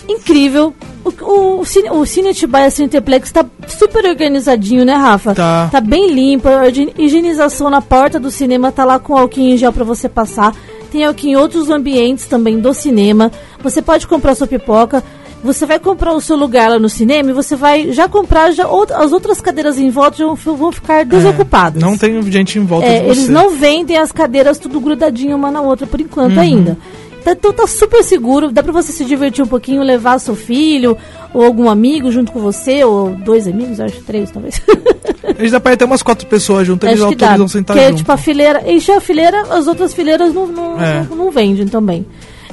[0.08, 0.74] Incrível.
[1.04, 5.34] O, o, o Cine, o Cine Atibaia Cineplex tá super organizadinho, né, Rafa?
[5.36, 5.68] Tá.
[5.72, 6.48] Tá bem limpo.
[6.48, 10.08] A higie- higienização na porta do cinema tá lá com álcool em gel pra você
[10.10, 10.56] passar.
[10.92, 13.32] Tem álcool em outros ambientes também do cinema.
[13.62, 15.04] Você pode comprar sua pipoca.
[15.44, 18.64] Você vai comprar o seu lugar lá no cinema e você vai já comprar já
[18.66, 21.82] out- as outras cadeiras em volta já vão, ficar desocupadas.
[21.84, 23.12] É, Não tem gente em volta É, de você.
[23.20, 26.42] eles não vendem as cadeiras tudo grudadinho uma na outra por enquanto Uhum.
[26.42, 26.78] ainda.
[27.26, 30.98] Tá- Então tá super seguro, dá pra você se divertir um pouquinho, levar seu filho
[31.34, 34.62] ou algum amigo junto com você, ou dois amigos, acho três talvez.
[35.40, 37.98] Eles dá pra ir até umas quatro pessoas juntas, eles autorizam sentar Porque junto.
[38.00, 41.06] tipo a fileira, enche a fileira, as outras fileiras não, não, É.
[41.10, 42.06] não, não vendem também.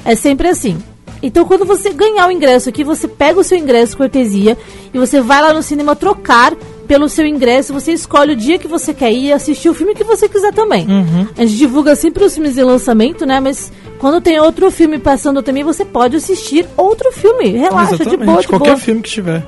[0.04, 0.78] É sempre assim.
[1.22, 4.56] Então quando você ganhar o ingresso aqui, você pega o seu ingresso cortesia
[4.92, 6.54] e você vai lá no cinema trocar
[6.88, 9.94] pelo seu ingresso, você escolhe o dia que você quer ir e assistir o filme
[9.94, 10.86] que você quiser também.
[10.88, 11.26] Uhum.
[11.38, 13.38] A gente divulga sempre os filmes em lançamento, né?
[13.38, 17.50] Mas quando tem outro filme passando também, você pode assistir outro filme.
[17.50, 18.80] Relaxa, de Exatamente, boa, de qualquer boa.
[18.80, 19.46] filme que tiver.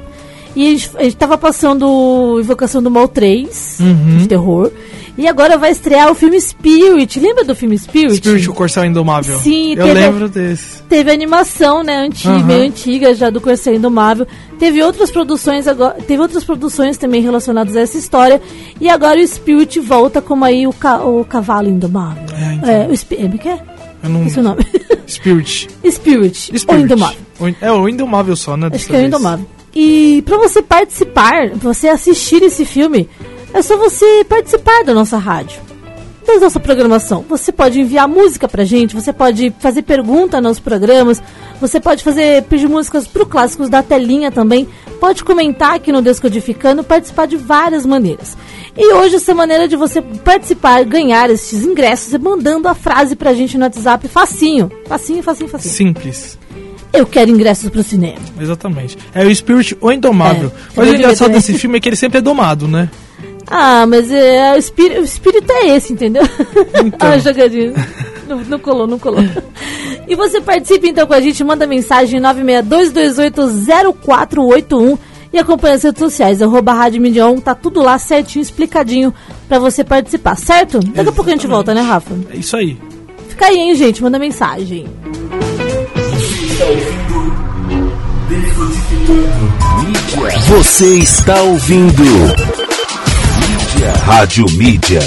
[0.54, 4.18] E a gente, a gente tava passando Invocação do Mal 3, Uhum.
[4.18, 4.70] de terror.
[5.16, 7.20] E agora vai estrear o filme Spirit.
[7.20, 8.16] Lembra do filme Spirit?
[8.16, 9.38] Spirit, o Corcel Indomável.
[9.40, 10.83] Sim, Eu lembro desse.
[10.85, 12.44] Teve animação, né, antiga, Aham.
[12.46, 14.27] meio antiga já do Corsair Indomável.
[14.59, 18.40] Teve outras produções agora, teve outras produções também relacionadas a essa história.
[18.81, 22.22] E agora o Spirit volta como aí o, ca- o cavalo indomável.
[22.35, 22.70] É, então.
[22.70, 23.59] É, o Spi- é, como que é?
[24.03, 24.27] Eu não...
[24.27, 24.66] Esse é o nome.
[25.07, 25.68] Spirit.
[25.90, 26.83] Spirit, ou Spirit.
[26.85, 27.18] Indomável.
[27.61, 28.70] É o Indomável só, né?
[28.72, 29.03] Acho que é o.
[29.07, 29.44] Indomável.
[29.75, 33.09] E pra você participar, pra você assistir esse filme,
[33.52, 35.60] é só você participar da nossa rádio.
[36.26, 37.24] Da nossa programação.
[37.28, 41.20] Você pode enviar música pra gente, você pode fazer pergunta nos programas,
[41.60, 44.68] você pode fazer pedir músicas pro clássicos da telinha também,
[45.00, 48.36] pode comentar aqui no Descodificando, participar de várias maneiras.
[48.76, 53.34] E hoje essa maneira de você participar, ganhar esses ingressos é mandando a frase pra
[53.34, 54.70] gente no WhatsApp facinho.
[54.86, 55.74] Facinho, facinho, facinho.
[55.74, 56.38] Simples.
[56.92, 58.18] Eu quero ingressos pro cinema.
[58.38, 58.96] Exatamente.
[59.14, 60.52] É o Spirit ou Indomável.
[60.54, 62.88] É, Mas o engraçado desse filme é que ele sempre é domado, né?
[63.46, 66.22] Ah, mas é, o, espírito, o espírito é esse, entendeu?
[66.85, 67.11] Então.
[67.12, 67.74] ah, jogadinho.
[68.28, 69.22] Não, não colou, não colou.
[70.09, 74.98] E você participa então com a gente, manda mensagem 962280481
[75.33, 79.14] e acompanha as redes sociais, arroba Rádio Mídia On, tá tudo lá certinho, explicadinho
[79.48, 80.78] pra você participar, certo?
[80.78, 82.14] Daqui a pouco a gente volta, né, Rafa?
[82.31, 82.76] É isso aí.
[83.28, 84.87] Fica aí, hein, gente, manda mensagem.
[90.48, 92.02] Você está ouvindo
[93.83, 93.92] Mídia.
[94.05, 95.01] Rádio Mídia.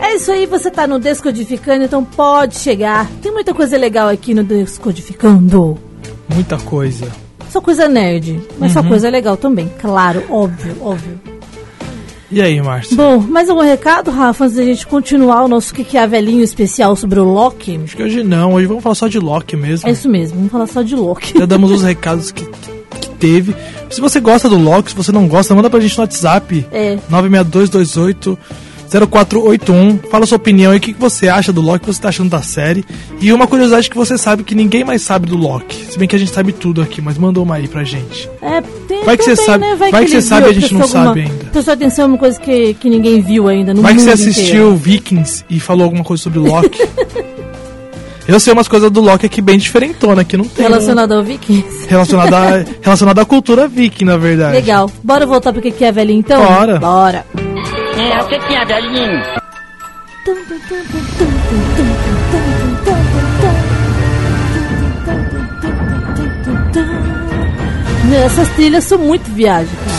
[0.00, 3.08] É isso aí, você tá no Descodificando, então pode chegar.
[3.22, 5.78] Tem muita coisa legal aqui no Descodificando.
[6.34, 7.06] Muita coisa.
[7.48, 11.20] Só coisa nerd, mas só coisa legal também, claro, óbvio, óbvio.
[12.28, 12.96] E aí, Márcio?
[12.96, 16.42] Bom, mais algum recado, Rafa, antes da gente continuar o nosso que que é velhinho
[16.42, 17.80] especial sobre o Loki?
[17.84, 19.88] Acho que hoje não, hoje vamos falar só de Loki mesmo.
[19.88, 21.38] É isso mesmo, vamos falar só de Loki.
[21.38, 22.79] Já damos os recados que, que
[23.20, 23.54] teve.
[23.90, 26.66] Se você gosta do Loki, se você não gosta, manda pra gente no WhatsApp.
[26.72, 26.98] É.
[27.08, 28.38] 96228
[28.90, 29.98] 0481.
[30.10, 32.08] Fala sua opinião aí, o que, que você acha do Loki, o que você tá
[32.08, 32.84] achando da série.
[33.20, 35.92] E uma curiosidade que você sabe que ninguém mais sabe do Loki.
[35.92, 38.28] Se bem que a gente sabe tudo aqui, mas manda uma aí pra gente.
[38.42, 39.76] É, tem, Vai que você sabe- né?
[39.76, 41.44] vai que você ele sabe e a gente não prestou sabe ainda.
[41.52, 44.76] Prestou atenção uma coisa que, que ninguém viu ainda no Vai que você assistiu inteiro.
[44.76, 46.80] Vikings e falou alguma coisa sobre o Loki.
[48.28, 50.66] Eu sei umas coisas do Loki aqui bem diferentona, que não tem.
[50.66, 51.86] Relacionado ao Vikings.
[51.88, 54.52] Relacionada à, relacionada à cultura viking, na verdade.
[54.52, 54.90] Legal.
[55.02, 56.44] Bora voltar pro que que é velhinho então?
[56.44, 56.78] Bora.
[56.78, 57.26] Bora.
[57.96, 59.40] É, o que é, velhinho?
[68.24, 69.89] Essas trilhas são muito viagem.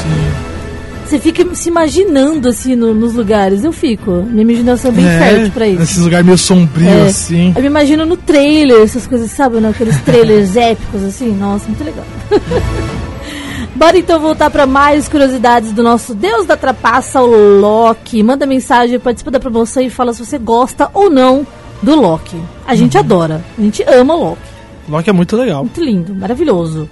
[1.12, 3.66] Você fica se imaginando assim no- nos lugares.
[3.66, 4.24] Eu fico.
[4.30, 5.80] Minha imaginação é bem fértil pra isso.
[5.82, 7.02] Nesses lugares meio sombrios, É.
[7.08, 7.54] assim.
[7.54, 9.58] Eu me imagino no trailer, essas coisas, sabe?
[9.60, 9.68] Né?
[9.68, 11.36] Aqueles trailers épicos, assim.
[11.36, 12.06] Nossa, muito legal.
[13.76, 18.24] Bora então voltar para mais curiosidades do nosso Deus da Trapaça, o Loki.
[18.24, 21.46] Manda mensagem, participa da promoção e fala se você gosta ou não
[21.82, 22.38] do Loki.
[22.66, 23.04] A gente Uhum.
[23.04, 24.42] adora, a gente ama o Loki.
[24.88, 25.64] Loki é muito legal.
[25.66, 26.88] Muito lindo, maravilhoso.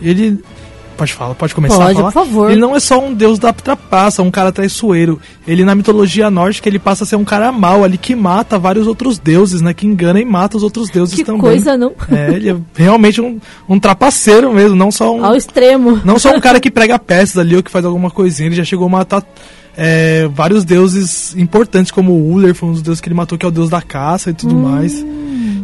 [0.00, 0.38] Ele.
[0.98, 2.12] Pode falar, pode começar Pode, a falar?
[2.12, 2.50] por favor.
[2.50, 5.20] Ele não é só um deus da trapaça, um cara traiçoeiro.
[5.46, 8.88] Ele, na mitologia nórdica, ele passa a ser um cara mau ali que mata vários
[8.88, 9.72] outros deuses, né?
[9.72, 11.40] Que engana e mata os outros deuses Que também.
[11.40, 11.92] coisa, não?
[12.10, 15.24] É, ele é realmente um, um trapaceiro mesmo, não só um.
[15.24, 16.00] Ao extremo.
[16.04, 18.64] Não só um cara que prega peças ali ou que faz alguma coisinha, ele já
[18.64, 19.22] chegou a matar
[19.76, 23.46] é, vários deuses importantes, como o Uller, foi um dos deuses que ele matou, que
[23.46, 24.62] é o deus da caça e tudo Hum.
[24.68, 25.06] mais.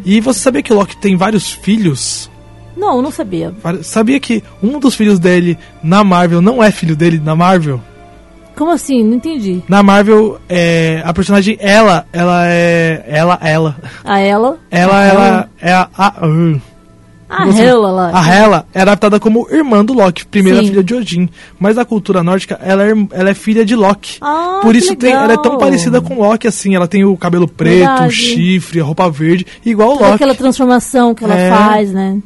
[0.05, 2.31] E você sabia que Loki tem vários filhos?
[2.77, 3.53] Não, não sabia.
[3.83, 7.81] Sabia que um dos filhos dele na Marvel não é filho dele na Marvel?
[8.57, 9.03] Como assim?
[9.03, 9.63] Não entendi.
[9.69, 13.05] Na Marvel, é, a personagem ela, ela é.
[13.09, 13.77] Ela, ela.
[14.05, 14.59] A ela?
[14.71, 15.89] Ela, a ela é a.
[15.97, 16.61] a uh,
[17.29, 18.11] A Você- Hela lá.
[18.15, 20.69] A Hela é adaptada como irmã do Loki, primeira Sim.
[20.69, 21.29] filha de Odin.
[21.59, 24.19] Mas na cultura nórdica, ela é, ela é filha de Loki.
[24.21, 26.77] Ah, Por isso tem, ela é tão parecida com Loki, assim.
[26.77, 28.13] Ela tem o cabelo preto, o Verdade.
[28.15, 30.13] chifre, a roupa verde, igual o Loki.
[30.15, 31.51] aquela transformação que ela É.
[31.51, 32.19] faz, né?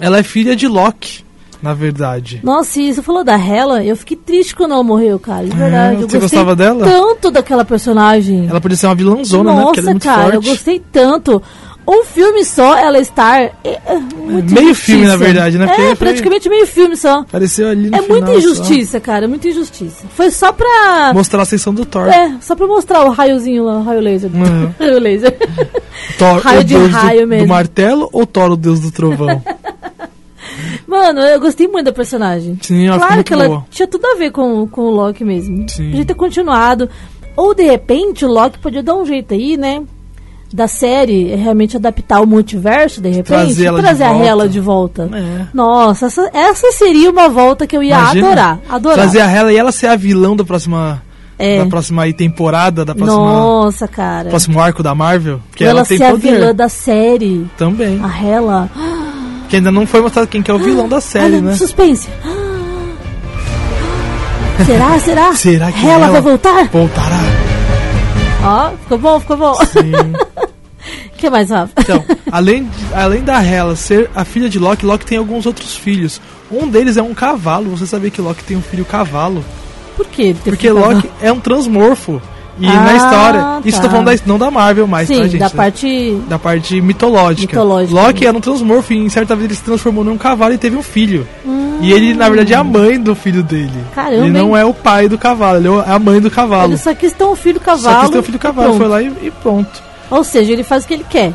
[0.00, 1.24] Ela é filha de Loki,
[1.62, 2.40] na verdade.
[2.42, 5.44] Nossa, e você falou da Hela, eu fiquei triste quando ela morreu, cara.
[5.46, 5.94] De verdade.
[6.02, 6.86] eu você gostei gostava dela?
[6.86, 8.46] tanto daquela personagem.
[8.48, 9.56] Ela podia ser uma vilãzona, né?
[9.60, 10.48] Nossa, Porque ela é muito cara, eu forte.
[10.48, 11.42] gostei tanto.
[11.88, 13.40] Um filme só, ela estar.
[13.40, 14.74] É, é muito Meio injustiça.
[14.92, 15.66] filme, na verdade, né?
[15.66, 17.20] Porque É, foi- praticamente meio filme só.
[17.20, 20.04] Apareceu ali no É muita injustiça, cara, muita injustiça.
[20.14, 20.66] Foi só pra.
[21.08, 21.14] só.
[21.14, 22.06] Mostrar a ascensão do Thor.
[22.06, 24.30] É, só pra mostrar o raiozinho lá, o raio laser.
[24.32, 24.70] Uhum.
[24.78, 25.36] raio laser.
[26.16, 27.46] Thor, Raio o de deus raio do, mesmo.
[27.46, 29.42] do martelo ou Thor, o deus do trovão?
[30.90, 32.58] Mano, eu gostei muito da personagem.
[32.62, 33.64] Sim, ela claro que ela boa.
[33.70, 35.68] tinha tudo a ver com, com o Loki mesmo.
[35.68, 35.90] Sim.
[35.90, 36.90] Podia ter continuado.
[37.36, 39.82] Ou de repente o Loki podia dar um jeito aí, né?
[40.52, 44.26] Da série, realmente adaptar o multiverso, de repente, Trazer ela de trazer a volta.
[44.26, 45.08] Hela de volta.
[45.14, 45.46] É.
[45.54, 48.60] Nossa, essa, essa seria uma volta que eu ia Imagina adorar.
[48.68, 48.96] Adorar.
[48.98, 51.00] Trazer a Hela e ela ser a vilão da próxima,
[51.38, 51.58] É.
[51.62, 54.28] da próxima aí temporada, da próxima, Nossa, cara.
[54.28, 55.38] próximo arco da Marvel.
[55.54, 57.46] Que ela, ela, ser a poder vilã da série.
[57.56, 58.00] também.
[58.02, 58.68] A Hela.
[59.50, 61.56] Que ainda não foi mostrado quem que é o vilão da série, Olha, né?
[61.56, 62.08] suspense.
[64.64, 64.98] Será?
[64.98, 65.32] Será?
[65.36, 66.68] Será que Hela ela vai voltar?
[66.68, 67.18] Voltará.
[68.42, 69.54] Ó, ficou bom, ficou bom.
[69.66, 69.92] Sim.
[71.06, 71.72] O que mais, Rafa?
[71.78, 75.74] Então, além, de- além da Hela ser a filha de Loki, Loki tem alguns outros
[75.74, 76.20] filhos.
[76.50, 77.70] Um deles é um cavalo.
[77.70, 79.44] Você sabia que Loki tem um filho cavalo?
[79.96, 80.34] Por quê?
[80.44, 82.20] Porque ficado- Loki é um transmorfo.
[82.60, 83.84] E Ah, na história, isso tá.
[83.84, 85.38] tô falando da, não da Marvel mais, Sim, tá, gente?
[85.40, 86.20] da parte.
[86.28, 87.56] da parte mitológica.
[87.56, 88.00] Mitológica.
[88.00, 90.76] Loki era um transmorfo e em certa vez ele se transformou num cavalo e teve
[90.76, 91.26] um filho.
[91.80, 93.72] E ele, na verdade, é a mãe do filho dele.
[93.94, 94.62] Caramba, ele não hein?
[94.62, 96.72] é o pai do cavalo, ele é a mãe do cavalo.
[96.72, 97.94] Ele só quis ter um filho cavalo.
[97.96, 99.82] Só quis ter o filho e cavalo, foi lá e, e pronto.
[100.10, 101.32] Ou seja, ele faz o que ele quer.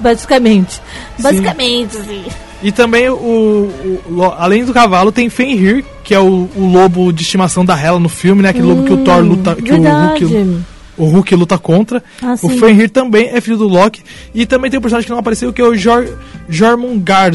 [0.00, 0.80] Basicamente.
[1.18, 2.24] Basicamente, sim.
[2.62, 3.70] E também, o,
[4.08, 7.98] o- além do cavalo, tem Fenrir, que é o, o lobo de estimação da Hela
[7.98, 8.50] no filme, né?
[8.50, 9.82] Aquele lobo que o Thor luta, que o Hum.
[10.10, 10.60] Hulk,
[10.96, 12.04] o Hulk luta contra.
[12.22, 12.48] Ah, o.
[12.50, 14.02] Fenrir também é filho do Loki.
[14.32, 16.06] E também tem um personagem que não apareceu, que é o Jor,
[16.48, 17.32] Jormungand,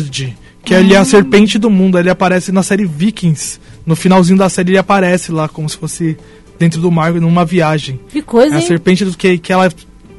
[0.63, 1.01] que ele é Ah.
[1.01, 1.97] a serpente do mundo.
[1.99, 3.59] Ele aparece na série Vikings.
[3.85, 6.17] No finalzinho da série ele aparece lá, como se fosse
[6.57, 7.99] dentro do mar, numa viagem.
[8.09, 8.65] Que coisa, É a hein?
[8.67, 9.69] serpente do que, que ela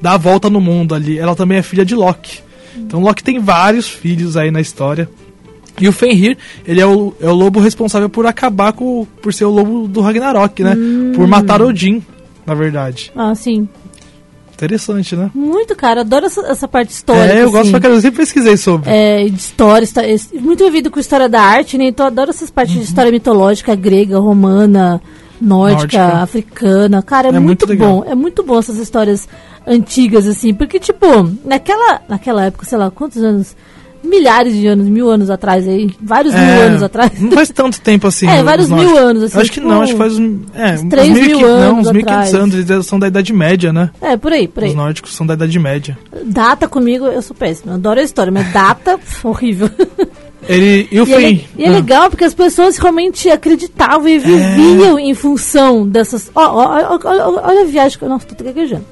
[0.02, 1.18] dá a volta no mundo ali.
[1.18, 2.40] Ela também é filha de Loki.
[2.76, 5.08] Então Loki tem vários filhos aí na história.
[5.80, 9.06] E o Fenrir, ele é o, é o lobo responsável por acabar com.
[9.22, 10.74] por ser o lobo do Ragnarok, né?
[10.76, 11.12] Hum.
[11.14, 12.02] Por matar Odin,
[12.46, 13.10] na verdade.
[13.16, 13.68] Ah, sim.
[14.52, 15.30] Interessante, né?
[15.34, 16.02] Muito, cara.
[16.02, 17.32] Adoro essa, essa parte histórica.
[17.34, 17.70] é, eu gosto assim.
[17.70, 18.90] pra caramba, eu sempre pesquisei sobre.
[18.90, 21.84] É, de história, histó- es- muito envolvido com história da arte, né?
[21.86, 22.82] Então adoro essas partes Uhum.
[22.82, 25.00] de história mitológica, grega, romana,
[25.40, 26.22] nórdica, Nórdica.
[26.22, 27.02] africana.
[27.02, 28.04] Cara, é, É muito, muito bom.
[28.06, 29.26] É muito bom essas histórias
[29.66, 30.52] antigas, assim.
[30.52, 31.06] Porque, tipo,
[31.42, 33.56] naquela, naquela época, sei lá, quantos anos?
[34.02, 35.90] Milhares de anos, mil anos atrás aí.
[36.00, 37.12] Vários mil É, anos atrás.
[37.20, 38.26] Não faz tanto tempo assim.
[38.30, 38.92] É, os vários nórdicos.
[38.94, 40.40] mil anos, assim, Eu acho que tipo, não, acho que faz uns.
[40.54, 42.34] É, uns 3 mil 1500, não, anos uns 1500 atrás.
[42.34, 42.70] anos.
[42.70, 43.90] Eles são da Idade Média, né?
[44.00, 44.70] É, por aí, por aí.
[44.70, 45.98] Os nórdicos são da Idade Média.
[46.24, 47.72] Data comigo, eu sou péssima.
[47.72, 49.68] Eu adoro a história, mas data, horrível.
[50.48, 51.44] Ele, e o E é, le- fim.
[51.58, 51.72] e é Ah.
[51.72, 56.30] legal porque as pessoas realmente acreditavam e viviam em função dessas.
[56.34, 58.08] Ó, ó, ó, ó, ó, olha a viagem que eu.
[58.08, 58.84] Nossa, tô gaguejando.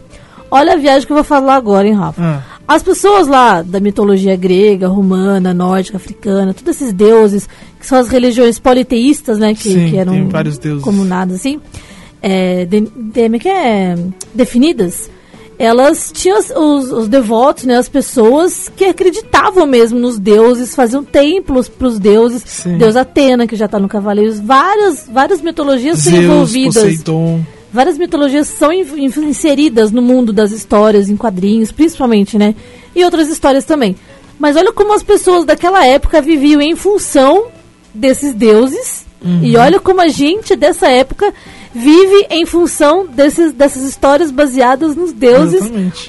[0.51, 2.23] Olha a viagem que eu vou falar agora, hein, Rafa?
[2.23, 2.58] Ah.
[2.69, 7.49] As pessoas lá da mitologia grega, romana, nórdica, africana, todos esses deuses,
[7.81, 9.55] que são as religiões politeístas, né?
[9.55, 10.85] Que, Sim, que eram tem vários deuses.
[10.85, 11.59] comunadas assim,
[12.21, 13.97] é, de, de- é que é?
[14.35, 15.11] definidas.
[15.59, 21.03] Elas tinham os, os- os devotos, né, as pessoas que acreditavam mesmo nos deuses, faziam
[21.03, 22.43] templos para os deuses.
[22.47, 22.77] Sim.
[22.79, 26.75] Deus Atena, que já está no Cavaleiros, várias, várias mitologias Zeus, envolvidas.
[26.83, 27.41] Poseidon.
[27.73, 32.55] Várias mitologias são in- in- inseridas no mundo das histórias, em quadrinhos, principalmente, né?
[32.95, 33.95] E outras histórias também.
[34.39, 37.47] Mas olha como as pessoas daquela época viviam em função
[37.93, 39.07] desses deuses.
[39.23, 39.41] Uhum.
[39.43, 41.35] E olha como a gente dessa época
[41.75, 45.61] vive em função desses, dessas histórias baseadas nos deuses.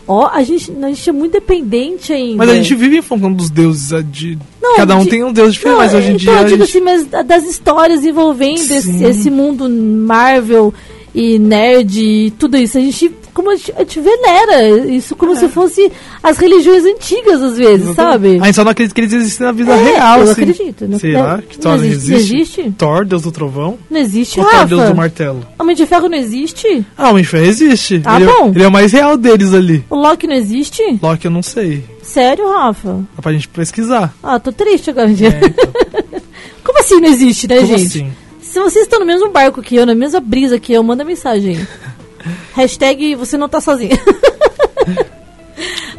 [0.08, 2.38] Ó, a gente, a gente é muito dependente ainda.
[2.38, 3.89] Mas a gente vive em função dos deuses.
[4.12, 4.38] De...
[4.62, 6.41] Não, Cada um de- tem um deus diferente, Não, mas hoje em então, dia.
[6.43, 10.72] eu digo gente- assim, mas da- das histórias envolvendo esse, esse mundo Marvel
[11.13, 12.78] e nerd e tudo isso.
[12.78, 15.91] A gente, como a gente, a gente venera isso como se fosse
[16.22, 18.39] as religiões antigas, às vezes, sabe?
[18.41, 20.17] A gente só não acredita que eles existem na vida É, real.
[20.17, 20.32] eu assim.
[20.43, 22.32] acredito, não- não- lá, que não Thor existe- existe.
[22.32, 22.72] não existe?
[22.78, 23.78] Thor, Deus do Trovão.
[23.89, 24.67] Não existe, Ou Thor, Rafa?
[24.67, 25.45] Deus do Martelo.
[25.58, 26.86] Homem de Ferro não existe?
[26.98, 28.02] Ah, Homem de Ferro existe.
[28.06, 28.52] Ah, ele, é- bom.
[28.54, 29.84] ele é o mais real deles ali.
[29.89, 30.82] O Loki não existe?
[31.02, 31.84] Loki eu não sei.
[32.04, 33.04] Sério, Rafa?
[33.15, 34.13] Dá pra gente pesquisar.
[34.24, 35.10] Ah, tô triste agora.
[35.10, 35.30] É, então.
[36.63, 37.88] Como assim não existe, né, Como gente?
[37.88, 38.12] assim?
[38.49, 41.67] Se vocês estão no mesmo barco que eu, na mesma brisa que eu, manda mensagem.
[42.55, 43.95] Hashtag você não tá sozinho.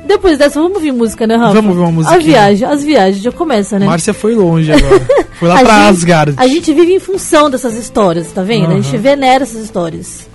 [0.05, 1.55] Depois dessa, vamos ouvir música, né, Rafa?
[1.55, 2.21] Vamos ouvir uma A musiquinha.
[2.21, 3.87] viagem, as viagens, já começa, né?
[3.87, 5.01] Márcia foi longe agora.
[5.39, 6.35] Foi lá a pra gente, Asgard.
[6.37, 8.73] A gente vive em função dessas histórias, tá vendo?
[8.73, 10.29] A gente venera essas histórias.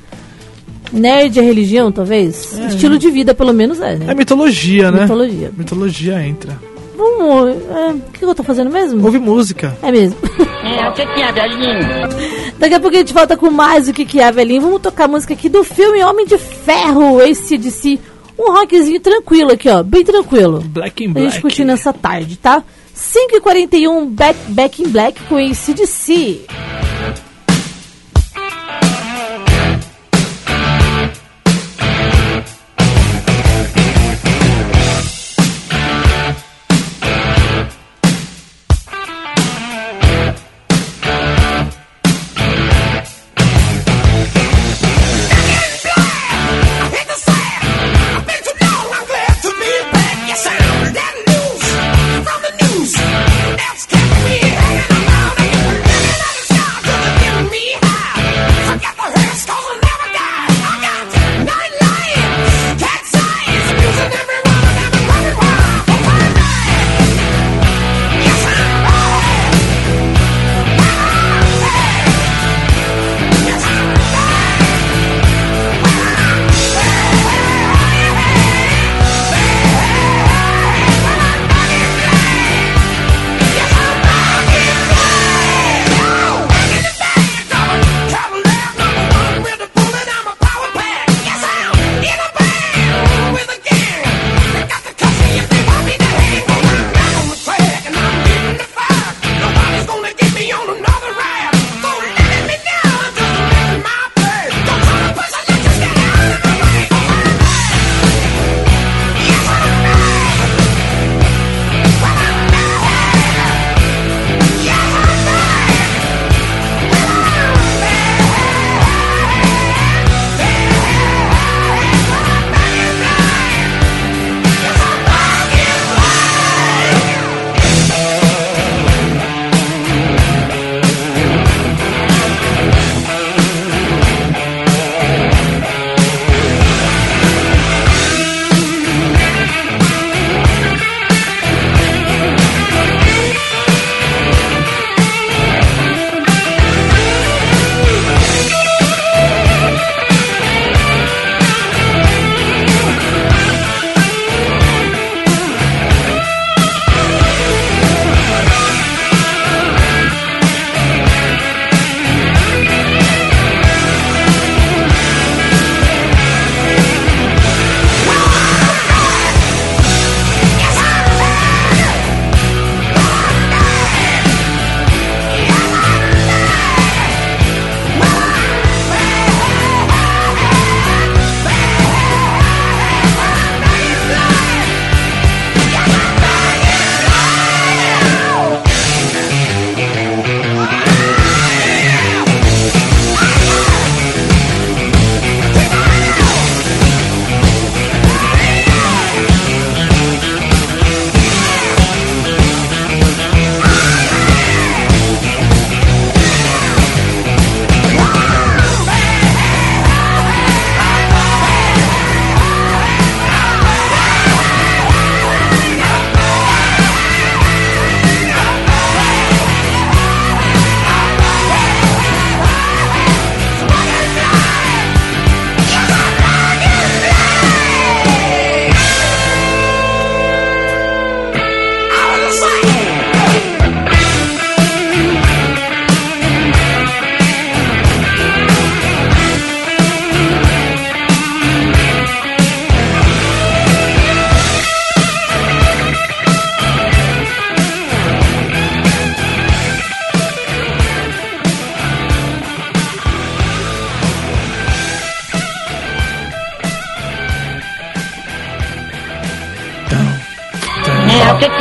[0.91, 2.57] Nerd é religião, talvez?
[2.69, 4.05] Estilo de vida, pelo menos, é, né?
[4.09, 5.01] É mitologia, né?
[5.01, 5.51] Mitologia.
[5.55, 6.57] Mitologia entra.
[6.95, 7.55] Vamos.
[7.69, 9.03] é, o que eu tô fazendo mesmo?
[9.05, 9.77] Ouve música.
[9.81, 10.17] É mesmo.
[10.63, 11.79] É, o que que é, velhinho?
[12.57, 14.61] Daqui a pouco a gente volta com mais o que, que é, velhinho.
[14.61, 17.99] Vamos tocar a música aqui do filme Homem de Ferro, esse de si.
[18.37, 19.81] Um rockzinho tranquilo aqui, ó.
[19.83, 20.61] Bem tranquilo.
[20.65, 21.29] Black in A Black.
[21.31, 22.63] gente curtindo essa tarde, tá?
[22.95, 26.45] 5h41, back, back in Black com ACDC.
[26.47, 27.24] From the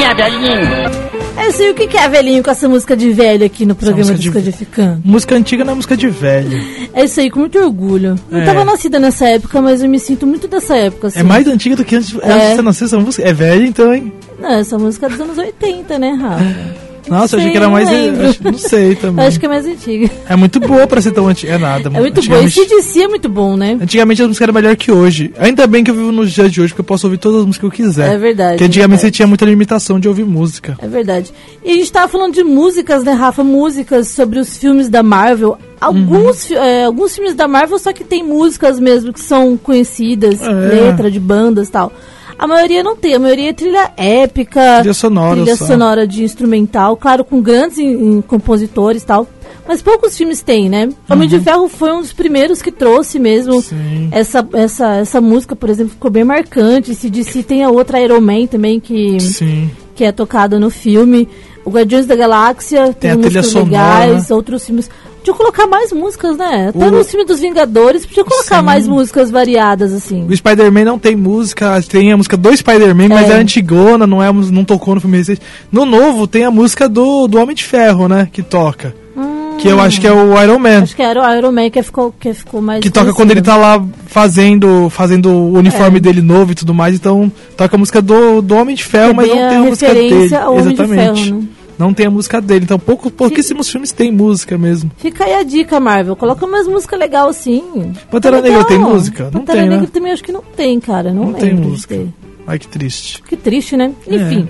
[0.04, 1.04] É, velhinho?
[1.36, 4.00] É isso aí, o que, é velhinho com essa música de velho aqui no programa
[4.12, 5.02] música de- Descodificando?
[5.04, 6.60] Música antiga não é música de velho.
[6.94, 8.14] É isso aí, com muito orgulho.
[8.30, 8.44] Não É.
[8.44, 11.18] tava nascida nessa época, mas eu me sinto muito dessa época, assim.
[11.18, 13.28] É mais antiga do que antes, antes de você nascer essa música.
[13.28, 14.12] É velha então, hein?
[14.40, 16.44] Não, essa música é dos anos 80, né, Rafa?
[17.08, 17.88] Nossa, eu achei que era mais.
[17.88, 19.26] acho- Não sei também.
[19.26, 20.10] Acho que é mais antiga.
[20.28, 21.54] É muito boa pra ser tão antiga.
[21.54, 21.88] É nada.
[21.88, 22.18] É muito.
[22.18, 23.78] Antigamente- Esse DC é muito bom, né?
[23.80, 25.32] Antigamente a música era melhor que hoje.
[25.38, 27.46] Ainda bem que eu vivo nos dias de hoje, porque eu posso ouvir todas as
[27.46, 28.14] músicas que eu quiser.
[28.14, 30.76] É verdade, Porque antigamente é você tinha muita limitação de ouvir música.
[30.80, 31.32] É verdade.
[31.64, 33.44] E a gente tava falando de músicas, né, Rafa?
[33.44, 35.56] Músicas sobre os filmes da Marvel.
[35.80, 40.40] Alguns, fi- é, alguns filmes da Marvel, só que tem músicas mesmo que são conhecidas,
[40.40, 40.48] É.
[40.50, 41.92] letra de bandas e tal.
[42.38, 45.66] A maioria não tem, a maioria é trilha épica, Trilha sonora trilha só.
[45.66, 49.26] sonora de instrumental, claro, com grandes em- em compositores e tal.
[49.66, 50.88] Mas poucos filmes têm, né?
[51.08, 53.62] Homem de Ferro foi um dos primeiros que trouxe mesmo Uhum.
[53.62, 54.08] Sim.
[54.12, 56.94] essa, essa, essa música, por exemplo, ficou bem marcante.
[56.94, 59.70] Se DC tem a outra Iron Man também que Sim.
[59.94, 61.26] que é tocada no filme.
[61.64, 63.70] O Guardiões da Galáxia tem, Tem a trilha músicas sonora.
[64.06, 64.90] legais, outros filmes.
[65.24, 66.68] Podia colocar mais músicas, né?
[66.68, 68.64] Até O- no filme dos Vingadores, podia colocar Sim.
[68.64, 70.26] mais músicas variadas, assim.
[70.28, 73.32] O Spider-Man não tem música, tem a música do Spider-Man, mas É.
[73.32, 75.40] é antigona, não, é, não tocou no filme recente.
[75.72, 78.28] No novo tem a música do, do Homem de Ferro, né?
[78.30, 78.94] Que toca.
[79.56, 80.80] Que eu acho que é o Iron Man.
[80.80, 80.82] Hum.
[80.82, 82.80] Acho que era o Iron Man que ficou, que ficou mais.
[82.82, 83.16] Que toca conhecido.
[83.16, 86.00] quando ele tá lá fazendo, fazendo o uniforme É.
[86.00, 89.14] dele novo e tudo mais, então toca a música do, do Homem de Ferro, É
[89.14, 90.34] mas não tem a música dele.
[90.36, 91.24] Homem de Exatamente.
[91.24, 91.46] Ferro, né?
[91.78, 94.90] Não tem a música dele, então pouco, pouquíssimos filmes têm música mesmo.
[94.96, 96.14] Fica aí a dica, Marvel.
[96.16, 97.92] Coloca umas músicas legais assim.
[98.10, 98.64] Pantera Tá Negra legal.
[98.64, 99.24] tem música?
[99.24, 99.74] Não Pantera tem, né?
[99.76, 101.12] Negra também acho que não tem, cara.
[101.12, 102.06] Não, Não tem música.
[102.46, 103.22] Ai, que triste.
[103.22, 103.92] Que triste, né?
[104.06, 104.14] É.
[104.16, 104.48] Enfim.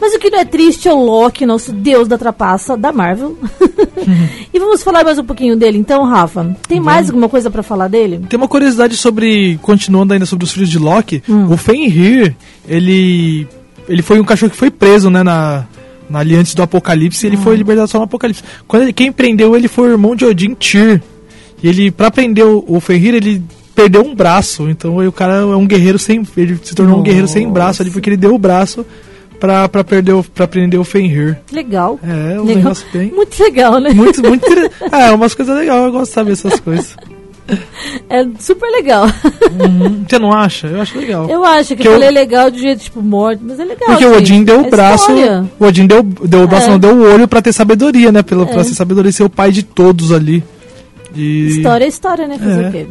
[0.00, 3.38] Mas o que não é triste é o Loki, nosso deus da trapaça da Marvel.
[4.52, 6.56] e vamos falar mais um pouquinho dele, então, Rafa.
[6.68, 8.20] Tem mais alguma coisa pra falar dele?
[8.28, 11.50] Tem uma curiosidade sobre, continuando ainda sobre os filhos de Loki, Hum.
[11.52, 12.34] o Fenrir,
[12.68, 13.46] ele
[13.88, 15.66] ele foi um cachorro que foi preso, né, na
[16.18, 17.42] ali antes do Apocalipse, ele Ah.
[17.42, 18.42] foi libertado só no Apocalipse.
[18.66, 21.00] Quando ele, quem prendeu ele foi o irmão de Odin, Tyr.
[21.62, 23.42] E ele, pra prender o, o Fenrir, ele
[23.74, 27.26] perdeu um braço, então o cara é um guerreiro sem, ele se tornou um guerreiro
[27.28, 28.84] sem braço ali, porque ele deu o braço
[29.40, 31.38] pra, pra, perder o, pra prender o Fenrir.
[31.50, 31.98] Legal.
[32.02, 32.56] É, um legal.
[32.56, 33.10] negócio bem...
[33.10, 33.90] Muito legal, né?
[33.90, 34.44] Muito, muito.
[34.92, 36.96] É, umas coisas legais, eu gosto de saber essas coisas.
[38.08, 39.06] É super legal.
[40.08, 40.66] Você não acha?
[40.68, 41.28] Eu acho legal.
[41.28, 43.88] Eu acho que Que eu eu- falei legal de jeito, tipo, morto, mas é legal.
[43.88, 44.18] Porque o gente.
[44.32, 45.10] Odin deu É o braço.
[45.12, 45.50] história.
[45.58, 46.70] O Odin deu, deu o braço, É.
[46.70, 48.22] não, deu o olho pra ter sabedoria, né?
[48.22, 48.64] Pela, Pra É.
[48.64, 50.42] ser sabedoria e ser o pai de todos ali.
[51.14, 52.38] E História é história, né?
[52.38, 52.68] Fazer É.
[52.68, 52.86] o quê?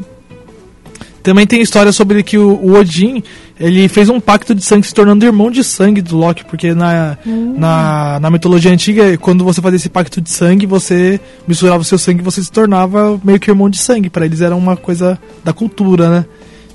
[1.24, 3.22] também tem história sobre que o, o Odin
[3.62, 7.18] ele fez um pacto de sangue se tornando irmão de sangue do Loki, porque na,
[7.26, 7.56] Hum.
[7.58, 11.98] na, na mitologia antiga, quando você fazia esse pacto de sangue, você misturava o seu
[11.98, 14.10] sangue e você se tornava meio que irmão de sangue.
[14.10, 16.26] Pra eles era uma coisa da cultura, né?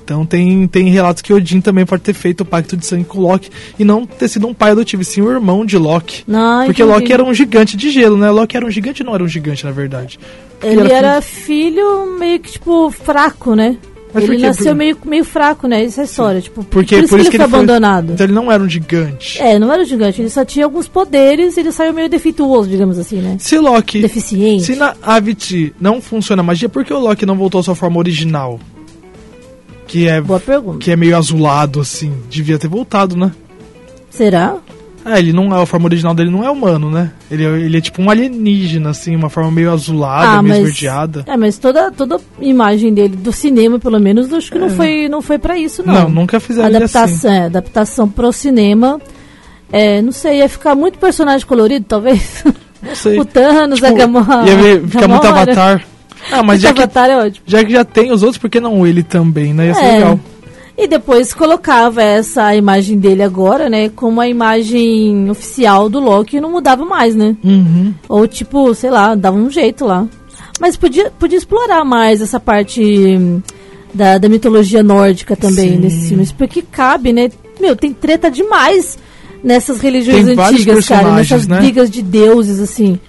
[0.03, 3.19] Então tem, tem relatos que Odin também pode ter feito o pacto de sangue com
[3.19, 6.23] Loki e não ter sido um pai adotivo, sim um irmão de Loki.
[6.25, 6.97] Não, Porque entendi.
[6.97, 8.31] Loki era um gigante de gelo, né?
[8.31, 10.17] Loki era um gigante não era um gigante, na verdade.
[10.63, 13.75] Ele Ele era filho meio que, tipo, fraco, né?
[14.13, 14.47] Mas por ele quê?
[14.47, 15.83] nasceu Por- meio, meio fraco, né?
[15.83, 16.41] Isso é história.
[16.41, 18.13] Tipo, Porque por isso que ele foi abandonado.
[18.13, 19.41] Então ele não era um gigante.
[19.41, 22.69] É, não era um gigante, ele só tinha alguns poderes e ele saiu meio defeituoso,
[22.69, 23.35] digamos assim, né?
[23.39, 24.01] Se Loki.
[24.01, 24.63] Deficiente.
[24.63, 27.75] Se na Avicii não funciona a magia, por que o Loki não voltou à sua
[27.75, 28.59] forma original?
[29.85, 30.79] Que é, Boa pergunta.
[30.79, 32.13] que é meio azulado, assim.
[32.29, 33.31] Devia ter voltado, né?
[34.09, 34.57] Será?
[35.07, 37.11] É, ele não é, a forma original dele não é humano, né?
[37.31, 41.23] Ele, é- ele é tipo um alienígena, assim, uma forma meio azulada, meio esverdeada.
[41.25, 45.21] É, mas toda, toda imagem dele, do cinema, pelo menos, acho que não foi, não
[45.21, 45.95] foi pra isso, não.
[45.95, 46.01] É.
[46.01, 47.39] Não, nunca fizeram ele adaptação, assim.
[47.39, 48.99] é, adaptação pro cinema.
[49.71, 52.43] É, não sei, ia ficar muito personagem colorido, talvez.
[52.81, 53.19] Não sei.
[53.19, 54.49] o Thanos, a Tipo, Gamora.
[54.49, 55.85] Ia ficar muito avatar.
[56.31, 57.45] Ah, mas já que, é ótimo.
[57.45, 59.67] já que já tem os outros, por que não ele também, né?
[59.67, 59.91] Ia ser É.
[59.93, 60.19] legal.
[60.77, 66.41] E depois colocava essa imagem dele agora, né, como a imagem oficial do Loki e
[66.41, 67.35] não mudava mais, né?
[67.43, 67.93] Uhum.
[68.07, 70.07] Ou tipo, sei lá, dava um jeito lá.
[70.59, 73.41] Mas podia, podia explorar mais essa parte hum,
[73.91, 75.77] da, da mitologia nórdica também Sim.
[75.77, 77.31] nesses filmes, porque cabe, né?
[77.59, 78.99] Meu, tem treta demais
[79.43, 81.57] nessas religiões Tem antigas, cara, nessas né?
[81.57, 82.99] brigas de deuses, assim.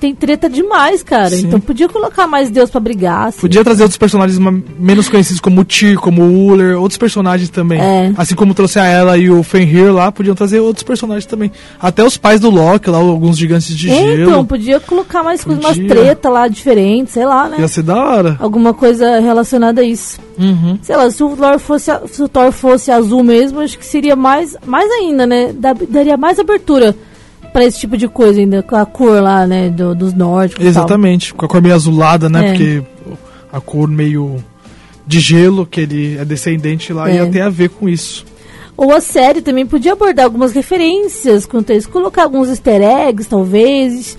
[0.00, 1.30] Tem treta demais, cara.
[1.30, 1.46] Sim.
[1.46, 3.40] Então podia colocar mais deus pra brigar, assim.
[3.40, 4.38] Podia trazer outros personagens
[4.78, 7.80] menos conhecidos como o Tyr, como o Uller, outros personagens também.
[7.80, 8.12] É.
[8.16, 11.50] Assim como trouxe a ela e o Fenrir lá, podiam trazer outros personagens também.
[11.80, 14.30] Até os pais do Loki lá, alguns gigantes de É, gelo.
[14.30, 15.88] Então, podia colocar mais coisas, umas Podia.
[15.88, 17.56] treta lá diferentes, sei lá, né?
[17.58, 18.36] Ia ser da hora.
[18.38, 20.18] Alguma coisa relacionada a isso.
[20.38, 20.78] Uhum.
[20.80, 24.14] Sei lá, se o Thor fosse, se o Thor fosse azul mesmo, acho que seria
[24.14, 25.52] mais, mais ainda, né?
[25.52, 26.94] Da- daria mais abertura
[27.52, 30.64] pra esse tipo de coisa ainda, com a cor lá, né, do- dos nórdicos.
[30.64, 32.40] Exatamente, com a cor meio azulada, né?
[32.46, 32.48] É.
[32.50, 32.82] Porque
[33.52, 34.36] a cor meio
[35.06, 37.16] de gelo, que ele é descendente lá, É.
[37.16, 38.24] ia ter a ver com isso.
[38.76, 43.28] Ou a série também podia abordar algumas referências quanto a isso, colocar alguns easter eggs,
[43.28, 44.16] talvez.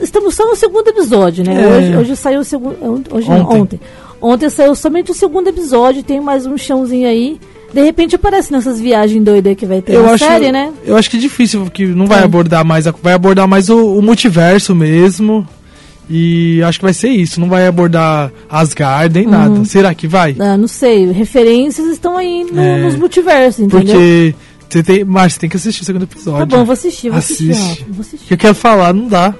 [0.00, 1.60] Estamos só no segundo episódio, né?
[1.62, 1.66] É.
[1.66, 2.76] Hoje, hoje saiu o segundo.
[3.10, 3.60] Hoje não, Ontem.
[3.60, 3.80] ontem.
[4.20, 7.38] Ontem saiu somente o segundo episódio, tem mais um chãozinho aí.
[7.72, 10.72] De repente aparece nessas viagens doidas que vai ter Eu na acho, série, né?
[10.84, 12.24] eu acho que é difícil, que não vai É.
[12.24, 15.46] abordar mais, vai abordar mais o, o multiverso mesmo.
[16.08, 19.30] E acho que vai ser isso, não vai abordar Asgard nem Uhum.
[19.32, 19.64] nada.
[19.64, 20.36] Será que vai?
[20.38, 23.86] Ah, não sei, referências estão aí no- É, nos multiversos, entendeu?
[23.96, 24.34] Porque
[24.68, 26.46] você tem, Márcio, você tem que assistir o segundo episódio.
[26.46, 27.50] Tá bom, vou assistir, vou assistir.
[27.50, 27.80] Assiste.
[27.80, 28.26] Rafa, vou assistir.
[28.28, 29.34] que eu quero falar, não dá.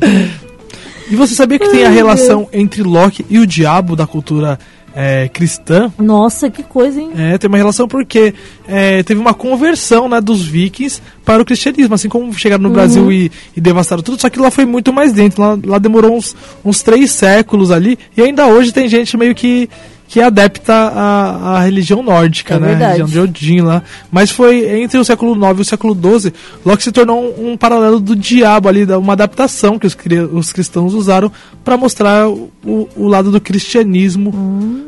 [1.10, 4.58] e você sabia que tem a Ai, relação entre Loki e o diabo da cultura
[4.94, 5.92] é, cristã?
[5.98, 7.10] Nossa, que coisa, hein?
[7.16, 8.32] É, tem uma relação porque
[8.66, 13.10] é, teve uma conversão né, dos vikings para o cristianismo, assim como chegaram no Brasil
[13.10, 16.36] e, e devastaram tudo, só que lá foi muito mais dentro, lá, lá demorou uns,
[16.64, 19.68] uns três séculos ali, e ainda hoje tem gente meio que,
[20.14, 22.98] que é adepta à, à religião nórdica, É né, a verdade.
[22.98, 26.32] religião de Odin lá, mas foi entre o século IX e o século XII,
[26.64, 29.96] Loki se tornou um, um paralelo do diabo ali, uma adaptação que os,
[30.32, 31.32] os cristãos usaram
[31.64, 32.48] para mostrar o,
[32.94, 34.32] o lado do cristianismo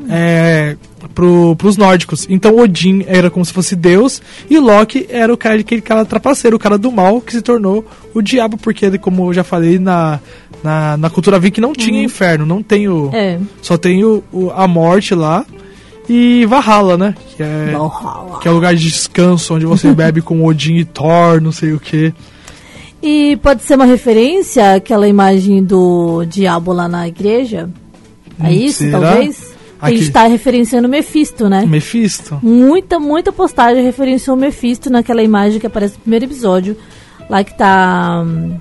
[0.09, 0.77] é,
[1.13, 2.27] pro, pros nórdicos.
[2.31, 6.57] Então Odin era como se fosse Deus e Loki era o cara, aquele cara trapaceiro,
[6.57, 9.79] o cara do mal que se tornou o diabo, porque ele, como eu já falei,
[9.79, 10.21] na,
[10.67, 13.11] na, na cultura viking não tinha inferno, não tem o.
[13.13, 13.39] É.
[13.63, 15.45] Só tem o, o- a morte lá
[16.09, 17.15] e Valhalla, né?
[17.37, 18.39] Que é, Valhalla.
[18.41, 21.73] que é o lugar de descanso onde você bebe com Odin e Thor, não sei
[21.73, 22.13] o que.
[23.03, 27.69] E pode ser uma referência àquela imagem do diabo lá na igreja?
[28.43, 29.01] É Hum, isso, será?
[29.13, 29.55] talvez?
[29.81, 31.65] A gente tá referenciando o Mephisto, né?
[31.67, 32.39] Mephisto.
[32.43, 36.77] Muita, muita postagem referenciou o Mephisto naquela imagem que aparece no primeiro episódio.
[37.29, 38.23] Lá que tá.
[38.27, 38.57] hum,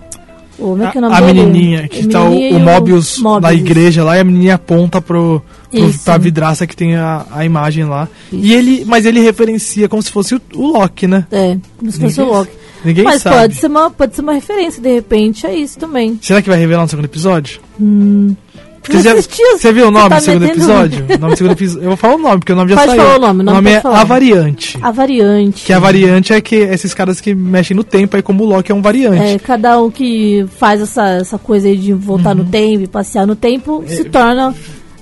[0.58, 3.41] O, é que é o a menininha, que A tá o, o Mobius, Mobius.
[3.41, 6.03] da igreja lá, e a menininha aponta pro, pro, Isso.
[6.06, 8.08] pra vidraça que tem a, a imagem lá.
[8.32, 8.43] Isso.
[8.45, 11.26] E ele, mas ele referencia como se fosse o, o Loki, né?
[11.32, 12.51] É, como se fosse o Ninguém- Loki.
[12.86, 13.36] ninguém Mas sabe.
[13.38, 16.18] pode ser, uma, pode ser uma referência, de repente, a isso também.
[16.22, 17.60] Será que vai revelar no segundo episódio?
[18.86, 21.05] Porque assisti, você viu o nome tá do segundo episódio?
[21.05, 21.83] O nome do segundo episódio?
[21.83, 23.01] Eu vou falar o nome, porque o nome já Pode saiu.
[23.01, 24.01] falar o nome, o nome é pode falar.
[24.01, 24.77] A Variante.
[24.81, 25.65] A variante.
[25.65, 28.71] Que a variante é que esses caras que mexem no tempo, aí como o Loki
[28.71, 29.21] é um variante.
[29.36, 32.43] É, cada um que faz essa, essa coisa aí de voltar Uhum.
[32.43, 33.89] no tempo e passear no tempo É.
[33.95, 34.53] se torna.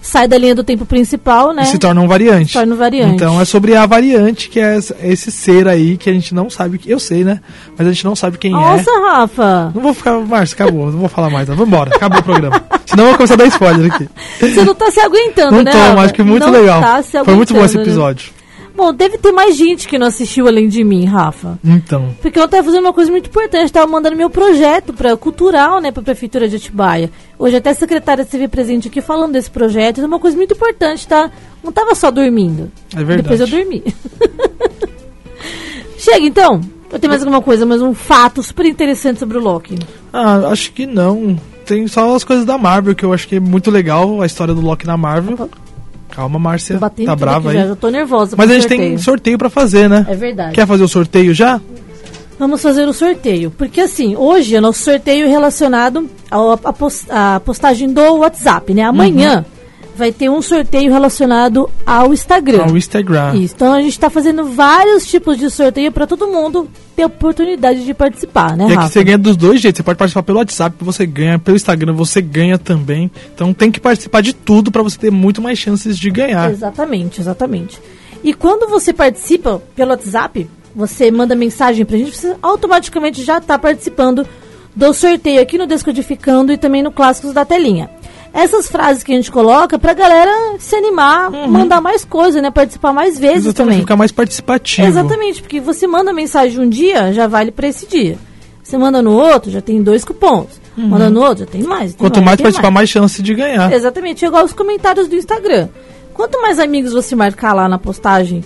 [0.05, 1.63] Sai da linha do tempo principal, né?
[1.63, 2.47] E se torna um variante.
[2.47, 3.15] Se torna um variante.
[3.15, 6.79] Então é sobre a variante, que é esse- ser aí que a gente não sabe.
[6.85, 7.39] Eu sei, né?
[7.77, 8.93] Mas a gente não sabe quem Nossa, é.
[9.01, 9.71] Rafa!
[9.73, 10.19] Não vou ficar.
[10.19, 10.91] Márcio, acabou.
[10.91, 11.47] Não vou falar mais.
[11.47, 11.55] Não.
[11.55, 12.61] Vambora, acabou o programa.
[12.85, 14.09] Senão eu vou começar a dar spoiler aqui.
[14.41, 15.71] Você não tá se aguentando, Não né?
[15.71, 15.95] tô, Rafa?
[15.95, 16.81] mas que muito Não legal.
[16.81, 18.15] tá Foi muito bom esse aguentando, né?
[18.75, 21.59] Bom, deve ter mais gente que não assistiu além de mim, Rafa.
[21.63, 22.15] Então.
[22.21, 25.91] Porque eu tava fazendo uma coisa muito importante, tava mandando meu projeto para cultural, né,
[25.91, 27.11] pra prefeitura de Atibaia.
[27.37, 31.07] Hoje até a secretária esteve presente aqui falando desse projeto, é uma coisa muito importante,
[31.07, 31.29] tá?
[31.63, 32.71] Não tava só dormindo.
[32.95, 33.21] É verdade.
[33.21, 33.83] Depois eu dormi.
[35.97, 36.59] Chega então.
[36.91, 39.75] Eu tenho mais alguma coisa, mais um fato super interessante sobre o Loki.
[40.11, 41.39] Ah, acho que não.
[41.65, 44.53] Tem só as coisas da Marvel, que eu acho que é muito legal, a história
[44.53, 45.49] do Loki na Marvel.
[46.15, 46.79] Calma, Márcia.
[46.79, 47.57] Tá brava aí.
[47.57, 48.35] já, já tô nervosa.
[48.37, 48.81] Mas a gente sorteio.
[48.81, 50.05] tem sorteio pra fazer, né?
[50.07, 50.53] É verdade.
[50.53, 51.59] Quer fazer o sorteio já?
[52.37, 53.49] Vamos fazer o sorteio.
[53.51, 58.83] Porque assim, hoje é nosso sorteio relacionado à pos- à postagem do WhatsApp, né?
[58.83, 59.45] Amanhã
[59.95, 62.63] vai ter um sorteio relacionado ao Instagram.
[62.63, 63.35] Ao Instagram.
[63.35, 63.53] Isso.
[63.55, 67.93] Então a gente tá fazendo vários tipos de sorteio para todo mundo ter oportunidade de
[67.93, 69.77] participar, né, E aqui você ganha dos dois jeitos.
[69.77, 73.11] Você pode participar pelo WhatsApp, você ganha, pelo Instagram você ganha também.
[73.33, 76.51] Então tem que participar de tudo pra você ter muito mais chances de ganhar.
[76.51, 77.79] Exatamente, exatamente.
[78.23, 83.59] E quando você participa pelo WhatsApp, você manda mensagem pra gente, você automaticamente já tá
[83.59, 84.25] participando
[84.75, 87.89] do sorteio aqui no Descodificando e também no Clássicos da Telinha.
[88.33, 92.49] Essas frases que a gente coloca pra galera se animar, mandar mais coisa, né?
[92.49, 93.49] Participar mais vezes Uhum.
[93.49, 93.79] Exatamente, também.
[93.81, 94.87] ficar mais participativo.
[94.87, 98.17] Exatamente, porque você manda mensagem um dia, já vale pra esse dia.
[98.63, 100.61] Você manda no outro, já tem dois cupons.
[100.75, 101.91] Manda no outro, já tem mais.
[101.93, 102.09] tem Uhum.
[102.09, 103.71] Quanto mais tem participar, mais chance de ganhar.
[103.71, 105.67] Exatamente, é igual os comentários do Instagram.
[106.15, 108.43] Quanto mais amigos você marcar lá na postagem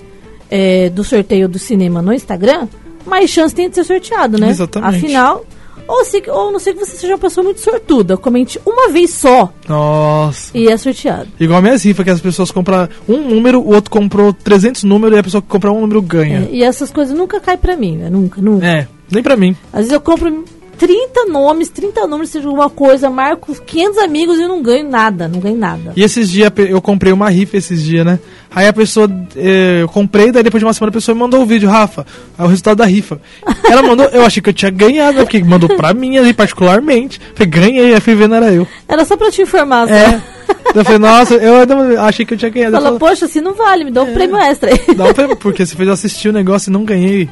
[0.52, 2.68] é, do sorteio do cinema no Instagram,
[3.06, 4.50] mais chance tem de ser sorteado, né?
[4.50, 4.98] Exatamente.
[4.98, 5.46] Afinal,
[5.88, 9.12] ou, se, ou não sei que você seja uma pessoa muito sortuda, comente uma vez
[9.14, 10.58] só Nossa.
[10.58, 11.30] e é sorteado.
[11.40, 15.16] Igual a minha rifa, que as pessoas compram um número, o outro comprou 300 números
[15.16, 16.48] e a pessoa que compra um número ganha.
[16.52, 18.10] É, e essas coisas nunca caem pra mim, né?
[18.10, 18.66] Nunca, nunca.
[18.66, 19.56] É, nem pra mim.
[19.72, 20.44] Às vezes eu compro
[20.78, 25.40] 30 nomes, 30 números, seja alguma coisa, marco 500 amigos e não ganho nada, não
[25.40, 25.94] ganho nada.
[25.96, 28.20] E esses dias eu comprei uma rifa esses dias, né?
[28.54, 31.42] Aí a pessoa, eh, eu comprei, daí depois de uma semana a pessoa me mandou
[31.42, 32.06] o vídeo, Rafa,
[32.38, 33.20] é o resultado da rifa.
[33.70, 35.24] Ela mandou, eu achei que eu tinha ganhado, né?
[35.24, 37.20] porque mandou pra mim ali particularmente.
[37.34, 38.68] Falei, ganhei, aí fui vendo era eu.
[38.88, 39.94] Era só pra te informar, só.
[39.94, 40.22] É.
[40.76, 42.80] Eu falei, nossa, eu achei que eu tinha ganhado.
[42.80, 44.96] Falou, poxa, assim não vale, me dá um prêmio extra aí.
[44.96, 47.30] Dá um prêmio, porque você fez assistir o negócio e não ganhei.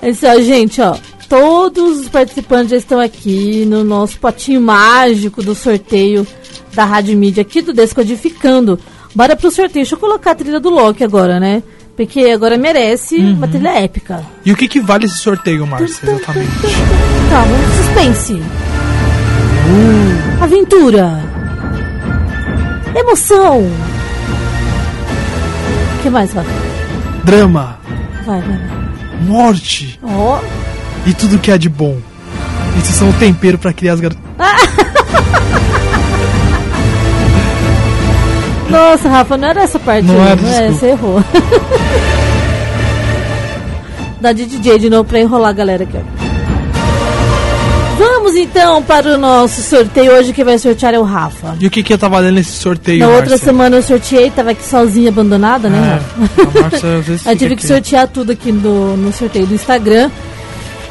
[0.00, 0.96] É isso, ó, gente, ó.
[1.34, 6.24] Todos os participantes já estão aqui no nosso potinho mágico do sorteio
[6.72, 8.78] da Rádio Mídia aqui do Descodificando.
[9.12, 9.82] Bora pro sorteio.
[9.84, 11.60] Deixa eu colocar a trilha do Loki agora, né?
[11.96, 14.24] Porque agora merece uma trilha épica.
[14.46, 16.52] E o que, que vale esse sorteio, Márcia, exatamente?
[17.28, 18.40] Calma, suspense.
[20.40, 21.20] Aventura.
[22.94, 23.58] Emoção.
[25.98, 26.44] O que mais, vai?
[27.24, 27.76] Drama,
[28.24, 28.84] Vai, vai, vai.
[29.26, 30.38] morte Ó,
[31.06, 31.96] e tudo que há de bom.
[32.78, 34.22] Esses são o tempero pra criar as garotas.
[38.70, 40.70] Nossa, Rafa, não era essa parte Não aí, era, não é?
[40.72, 41.22] Você errou.
[44.20, 45.98] Dá de DJ de novo pra enrolar a galera aqui.
[47.98, 51.54] Vamos então para o nosso sorteio hoje que vai sortear é o Rafa.
[51.60, 53.46] E o que, que tá valendo esse sorteio, Na outra Márcia?
[53.46, 56.42] semana eu sorteei, tava aqui sozinha, abandonada, né, Rafa?
[56.42, 57.74] É, a Márcia às vezes Aí tive fica que aqui.
[57.74, 60.10] sortear tudo aqui no, no sorteio do Instagram.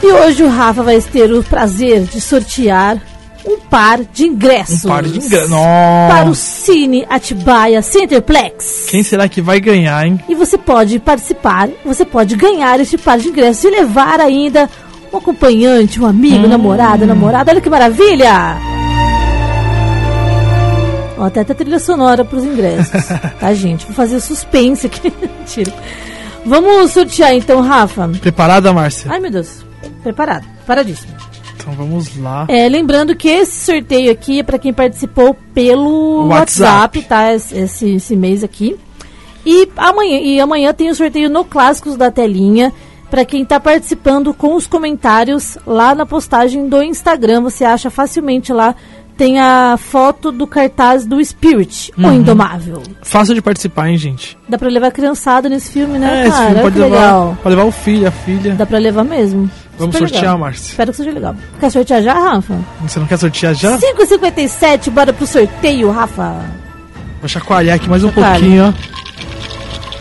[0.04, 3.02] E hoje o Rafa vai ter o prazer de sortear
[3.46, 4.84] um par de ingressos.
[4.84, 5.50] Um par de ingressos.
[5.50, 6.36] Para o.
[6.36, 8.88] Cine Atibaia Centerplex.
[8.90, 10.20] Quem será que vai ganhar, hein?
[10.28, 14.70] E você pode participar, você pode ganhar este par de ingressos e levar ainda
[15.12, 17.52] um acompanhante, um amigo, namorada, namorada.
[17.52, 18.58] Olha que maravilha!
[21.18, 23.08] Ó, até a trilha sonora para os ingressos.
[23.40, 23.86] tá, gente?
[23.86, 25.14] Vou fazer suspense aqui.
[25.40, 25.74] Mentira.
[26.46, 28.10] Vamos sortear então, Rafa.
[28.20, 29.10] Preparada, Márcia?
[29.10, 29.64] Ai, meu Deus.
[30.04, 30.46] Preparado.
[30.68, 31.14] Paradíssimo.
[31.56, 32.46] Então vamos lá.
[32.50, 37.00] É, lembrando que esse sorteio aqui é para quem participou pelo WhatsApp.
[37.00, 37.34] WhatsApp, tá?
[37.34, 38.78] Esse, esse, esse mês aqui.
[39.46, 42.72] E amanhã, e amanhã tem o sorteio no Clássicos da Telinha.
[43.10, 48.52] Para quem tá participando com os comentários lá na postagem do Instagram, você acha facilmente
[48.52, 48.76] lá.
[49.16, 52.82] Tem a foto do cartaz do Spirit, o Indomável.
[53.04, 54.36] Fácil de participar, hein, gente?
[54.50, 56.46] Dá pra levar criançada nesse filme, né, é, esse cara?
[56.46, 58.56] filme Olha pode levar, pode levar o filho, a filha.
[58.56, 59.48] Dá pra levar mesmo.
[59.84, 60.38] Vamos Super sortear.
[60.38, 60.72] Márcia.
[60.72, 61.36] Espero que seja legal.
[61.60, 62.56] Quer sortear já, Rafa?
[62.82, 63.78] Você não quer sortear já?
[63.78, 66.36] 5h57, bora pro sorteio, Rafa.
[67.20, 68.40] Vou chacoalhar aqui mais um Chacoalha.
[68.40, 68.74] pouquinho, ó.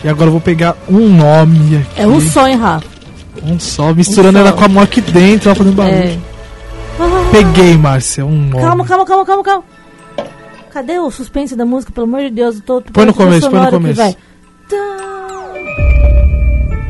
[0.04, 2.00] E agora eu vou pegar um nome aqui.
[2.00, 2.86] É um só, hein, Rafa?
[3.44, 5.94] Um só, misturando Um ela com a mão aqui dentro, ó, fazendo barulho.
[5.96, 6.18] É.
[7.00, 8.62] Ah, Peguei, Márcia, um nome.
[8.62, 9.64] calma, calma, calma, calma, calma.
[10.72, 11.92] Cadê o suspense da música?
[11.92, 12.80] Pelo amor de Deus, eu tô.
[12.80, 13.96] tô Põe no começo, põe no começo.
[13.96, 14.12] vai.
[14.68, 14.76] Tá.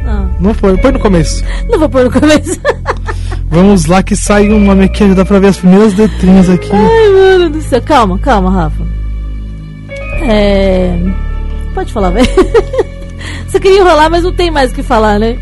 [0.06, 1.44] Ah, Não foi, põe no começo.
[1.70, 2.60] não vou pôr no começo.
[3.52, 6.70] Vamos lá que sai um nome aqui, já dá pra ver as primeiras letrinhas aqui.
[6.72, 7.82] Ai, mano do céu.
[7.82, 8.82] Calma, calma, Rafa.
[10.22, 10.96] É.
[11.74, 12.26] Pode falar, velho.
[13.46, 15.36] Você queria enrolar, mas não tem mais o que falar, né?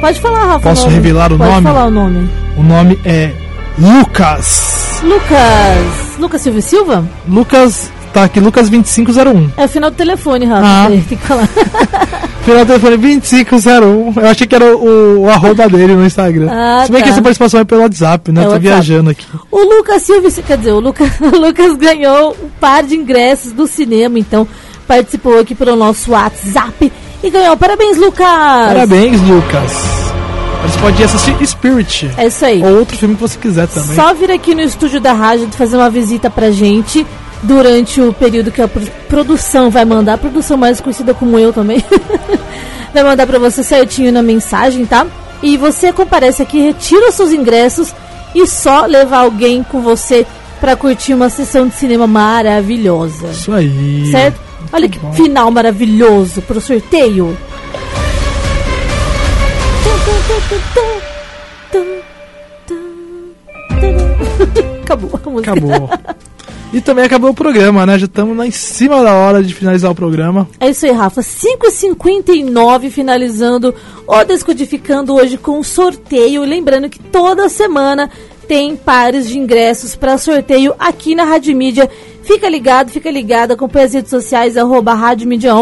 [0.00, 0.60] Pode falar, Rafa.
[0.70, 0.94] Posso nome.
[0.94, 1.62] revelar o Pode nome?
[1.62, 2.30] falar o nome.
[2.56, 3.30] O nome é
[3.78, 5.00] Lucas.
[5.02, 6.16] Lucas.
[6.18, 7.04] Lucas Silva Silva?
[7.28, 9.50] Lucas, tá aqui, Lucas 2501.
[9.56, 10.66] É o final do telefone, Rafa.
[10.66, 10.86] Ah.
[10.88, 11.48] Tem que falar.
[12.44, 14.12] Final do telefone 2501.
[14.16, 16.48] Eu achei que era o, o arroba dele no Instagram.
[16.50, 17.06] Ah, Se bem tá.
[17.06, 18.40] que essa participação é pelo WhatsApp, né?
[18.40, 18.66] É Tô WhatsApp.
[18.66, 19.26] viajando aqui.
[19.50, 23.66] O Lucas Silva, quer dizer, o Lucas, o Lucas ganhou um par de ingressos do
[23.66, 24.48] cinema, então
[24.88, 26.90] participou aqui pelo nosso WhatsApp
[27.22, 27.56] e ganhou.
[27.58, 28.26] Parabéns, Lucas!
[28.26, 29.72] Parabéns, Lucas.
[30.62, 32.10] Você pode ir assistir Spirit.
[32.16, 32.62] É isso aí.
[32.62, 33.94] Ou outro filme que você quiser também.
[33.94, 37.06] Só vir aqui no estúdio da rádio fazer uma visita pra gente
[37.42, 41.52] durante o período que a pro- produção vai mandar, a produção mais conhecida como eu
[41.52, 41.82] também,
[42.92, 45.06] vai mandar pra você certinho na mensagem, tá?
[45.42, 47.94] E você comparece aqui, retira os seus ingressos
[48.34, 50.26] e só levar alguém com você
[50.60, 53.28] pra curtir uma sessão de cinema maravilhosa.
[53.28, 54.10] Isso aí.
[54.10, 54.38] Certo?
[54.72, 55.12] Olha que bom.
[55.14, 57.36] final maravilhoso pro sorteio.
[64.82, 65.52] Acabou a música.
[65.52, 65.90] Acabou.
[66.72, 67.98] e também acabou o programa, né?
[67.98, 70.48] Já estamos lá em cima da hora de finalizar o programa.
[70.60, 71.20] É isso aí, Rafa.
[71.20, 73.74] 5h59, finalizando
[74.06, 76.44] o Descodificando hoje com sorteio.
[76.44, 78.10] Lembrando que toda semana
[78.46, 81.90] tem pares de ingressos para sorteio aqui na Rádio Mídia.
[82.22, 85.52] Fica ligado, fica ligado, acompanha as redes sociais, arroba Rádio Mídia.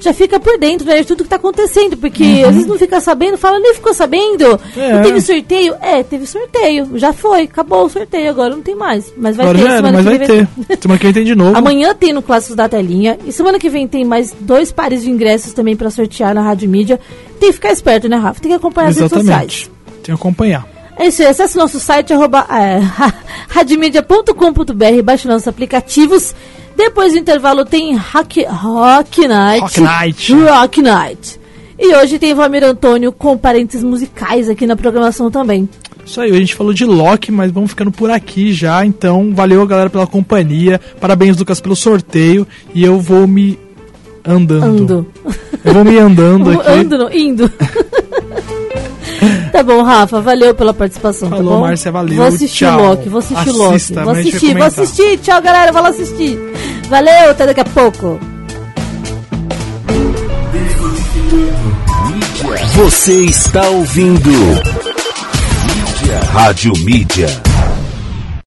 [0.00, 3.00] Já fica por dentro né, de tudo que tá acontecendo, porque às vezes não fica
[3.00, 4.46] sabendo, fala, nem ficou sabendo.
[4.46, 4.82] Uhum.
[4.82, 4.92] É.
[4.92, 5.74] Não teve sorteio?
[5.80, 6.90] É, teve sorteio.
[6.94, 9.12] Já foi, acabou o sorteio, agora não tem mais.
[9.16, 10.80] Mas vai Agora ter já era, semana mas que vai vem ter.
[10.80, 11.56] Semana que vem tem de novo.
[11.56, 13.18] Amanhã tem no Clássicos da Telinha.
[13.26, 16.68] E semana que vem tem mais dois pares de ingressos também pra sortear na Rádio
[16.68, 17.00] Mídia.
[17.40, 18.40] Tem que ficar esperto, né, Rafa?
[18.40, 19.52] Tem que acompanhar as redes sociais.
[19.52, 19.70] Exatamente.
[20.02, 20.78] Tem que acompanhar.
[20.96, 21.28] É isso aí.
[21.28, 22.80] Acesse nosso site, arroba, é,
[23.48, 26.34] radiomedia.com.br, baixe nossos aplicativos.
[26.78, 29.60] Depois do intervalo tem Rock, Rock Night.
[29.60, 30.32] Rock Night.
[30.32, 31.40] Rock Night.
[31.76, 35.68] E hoje tem Valmir Antônio com parênteses musicais aqui na programação também.
[36.06, 38.86] Isso aí, a gente falou de Loki, mas vamos ficando por aqui já.
[38.86, 40.80] Então, valeu galera pela companhia.
[41.00, 42.46] Parabéns, Lucas, pelo sorteio.
[42.72, 43.58] E eu vou me
[44.24, 44.64] andando.
[44.64, 45.06] Ando.
[45.64, 46.70] Eu vou me andando aqui.
[46.70, 47.52] Ando, não, indo.
[49.52, 51.60] tá bom, Rafa, valeu pela participação, Falou, tá bom?
[51.62, 52.80] Márcia, valeu, Vou assistir tchau.
[52.80, 54.04] Loki, vou assistir Assista, Loki.
[54.04, 55.18] Vou assistir, vou assistir.
[55.18, 56.38] Tchau, galera, vou lá assistir.
[56.88, 58.20] Valeu, até daqui a pouco.
[62.74, 66.20] Você está ouvindo Mídia.
[66.32, 67.57] Rádio Mídia.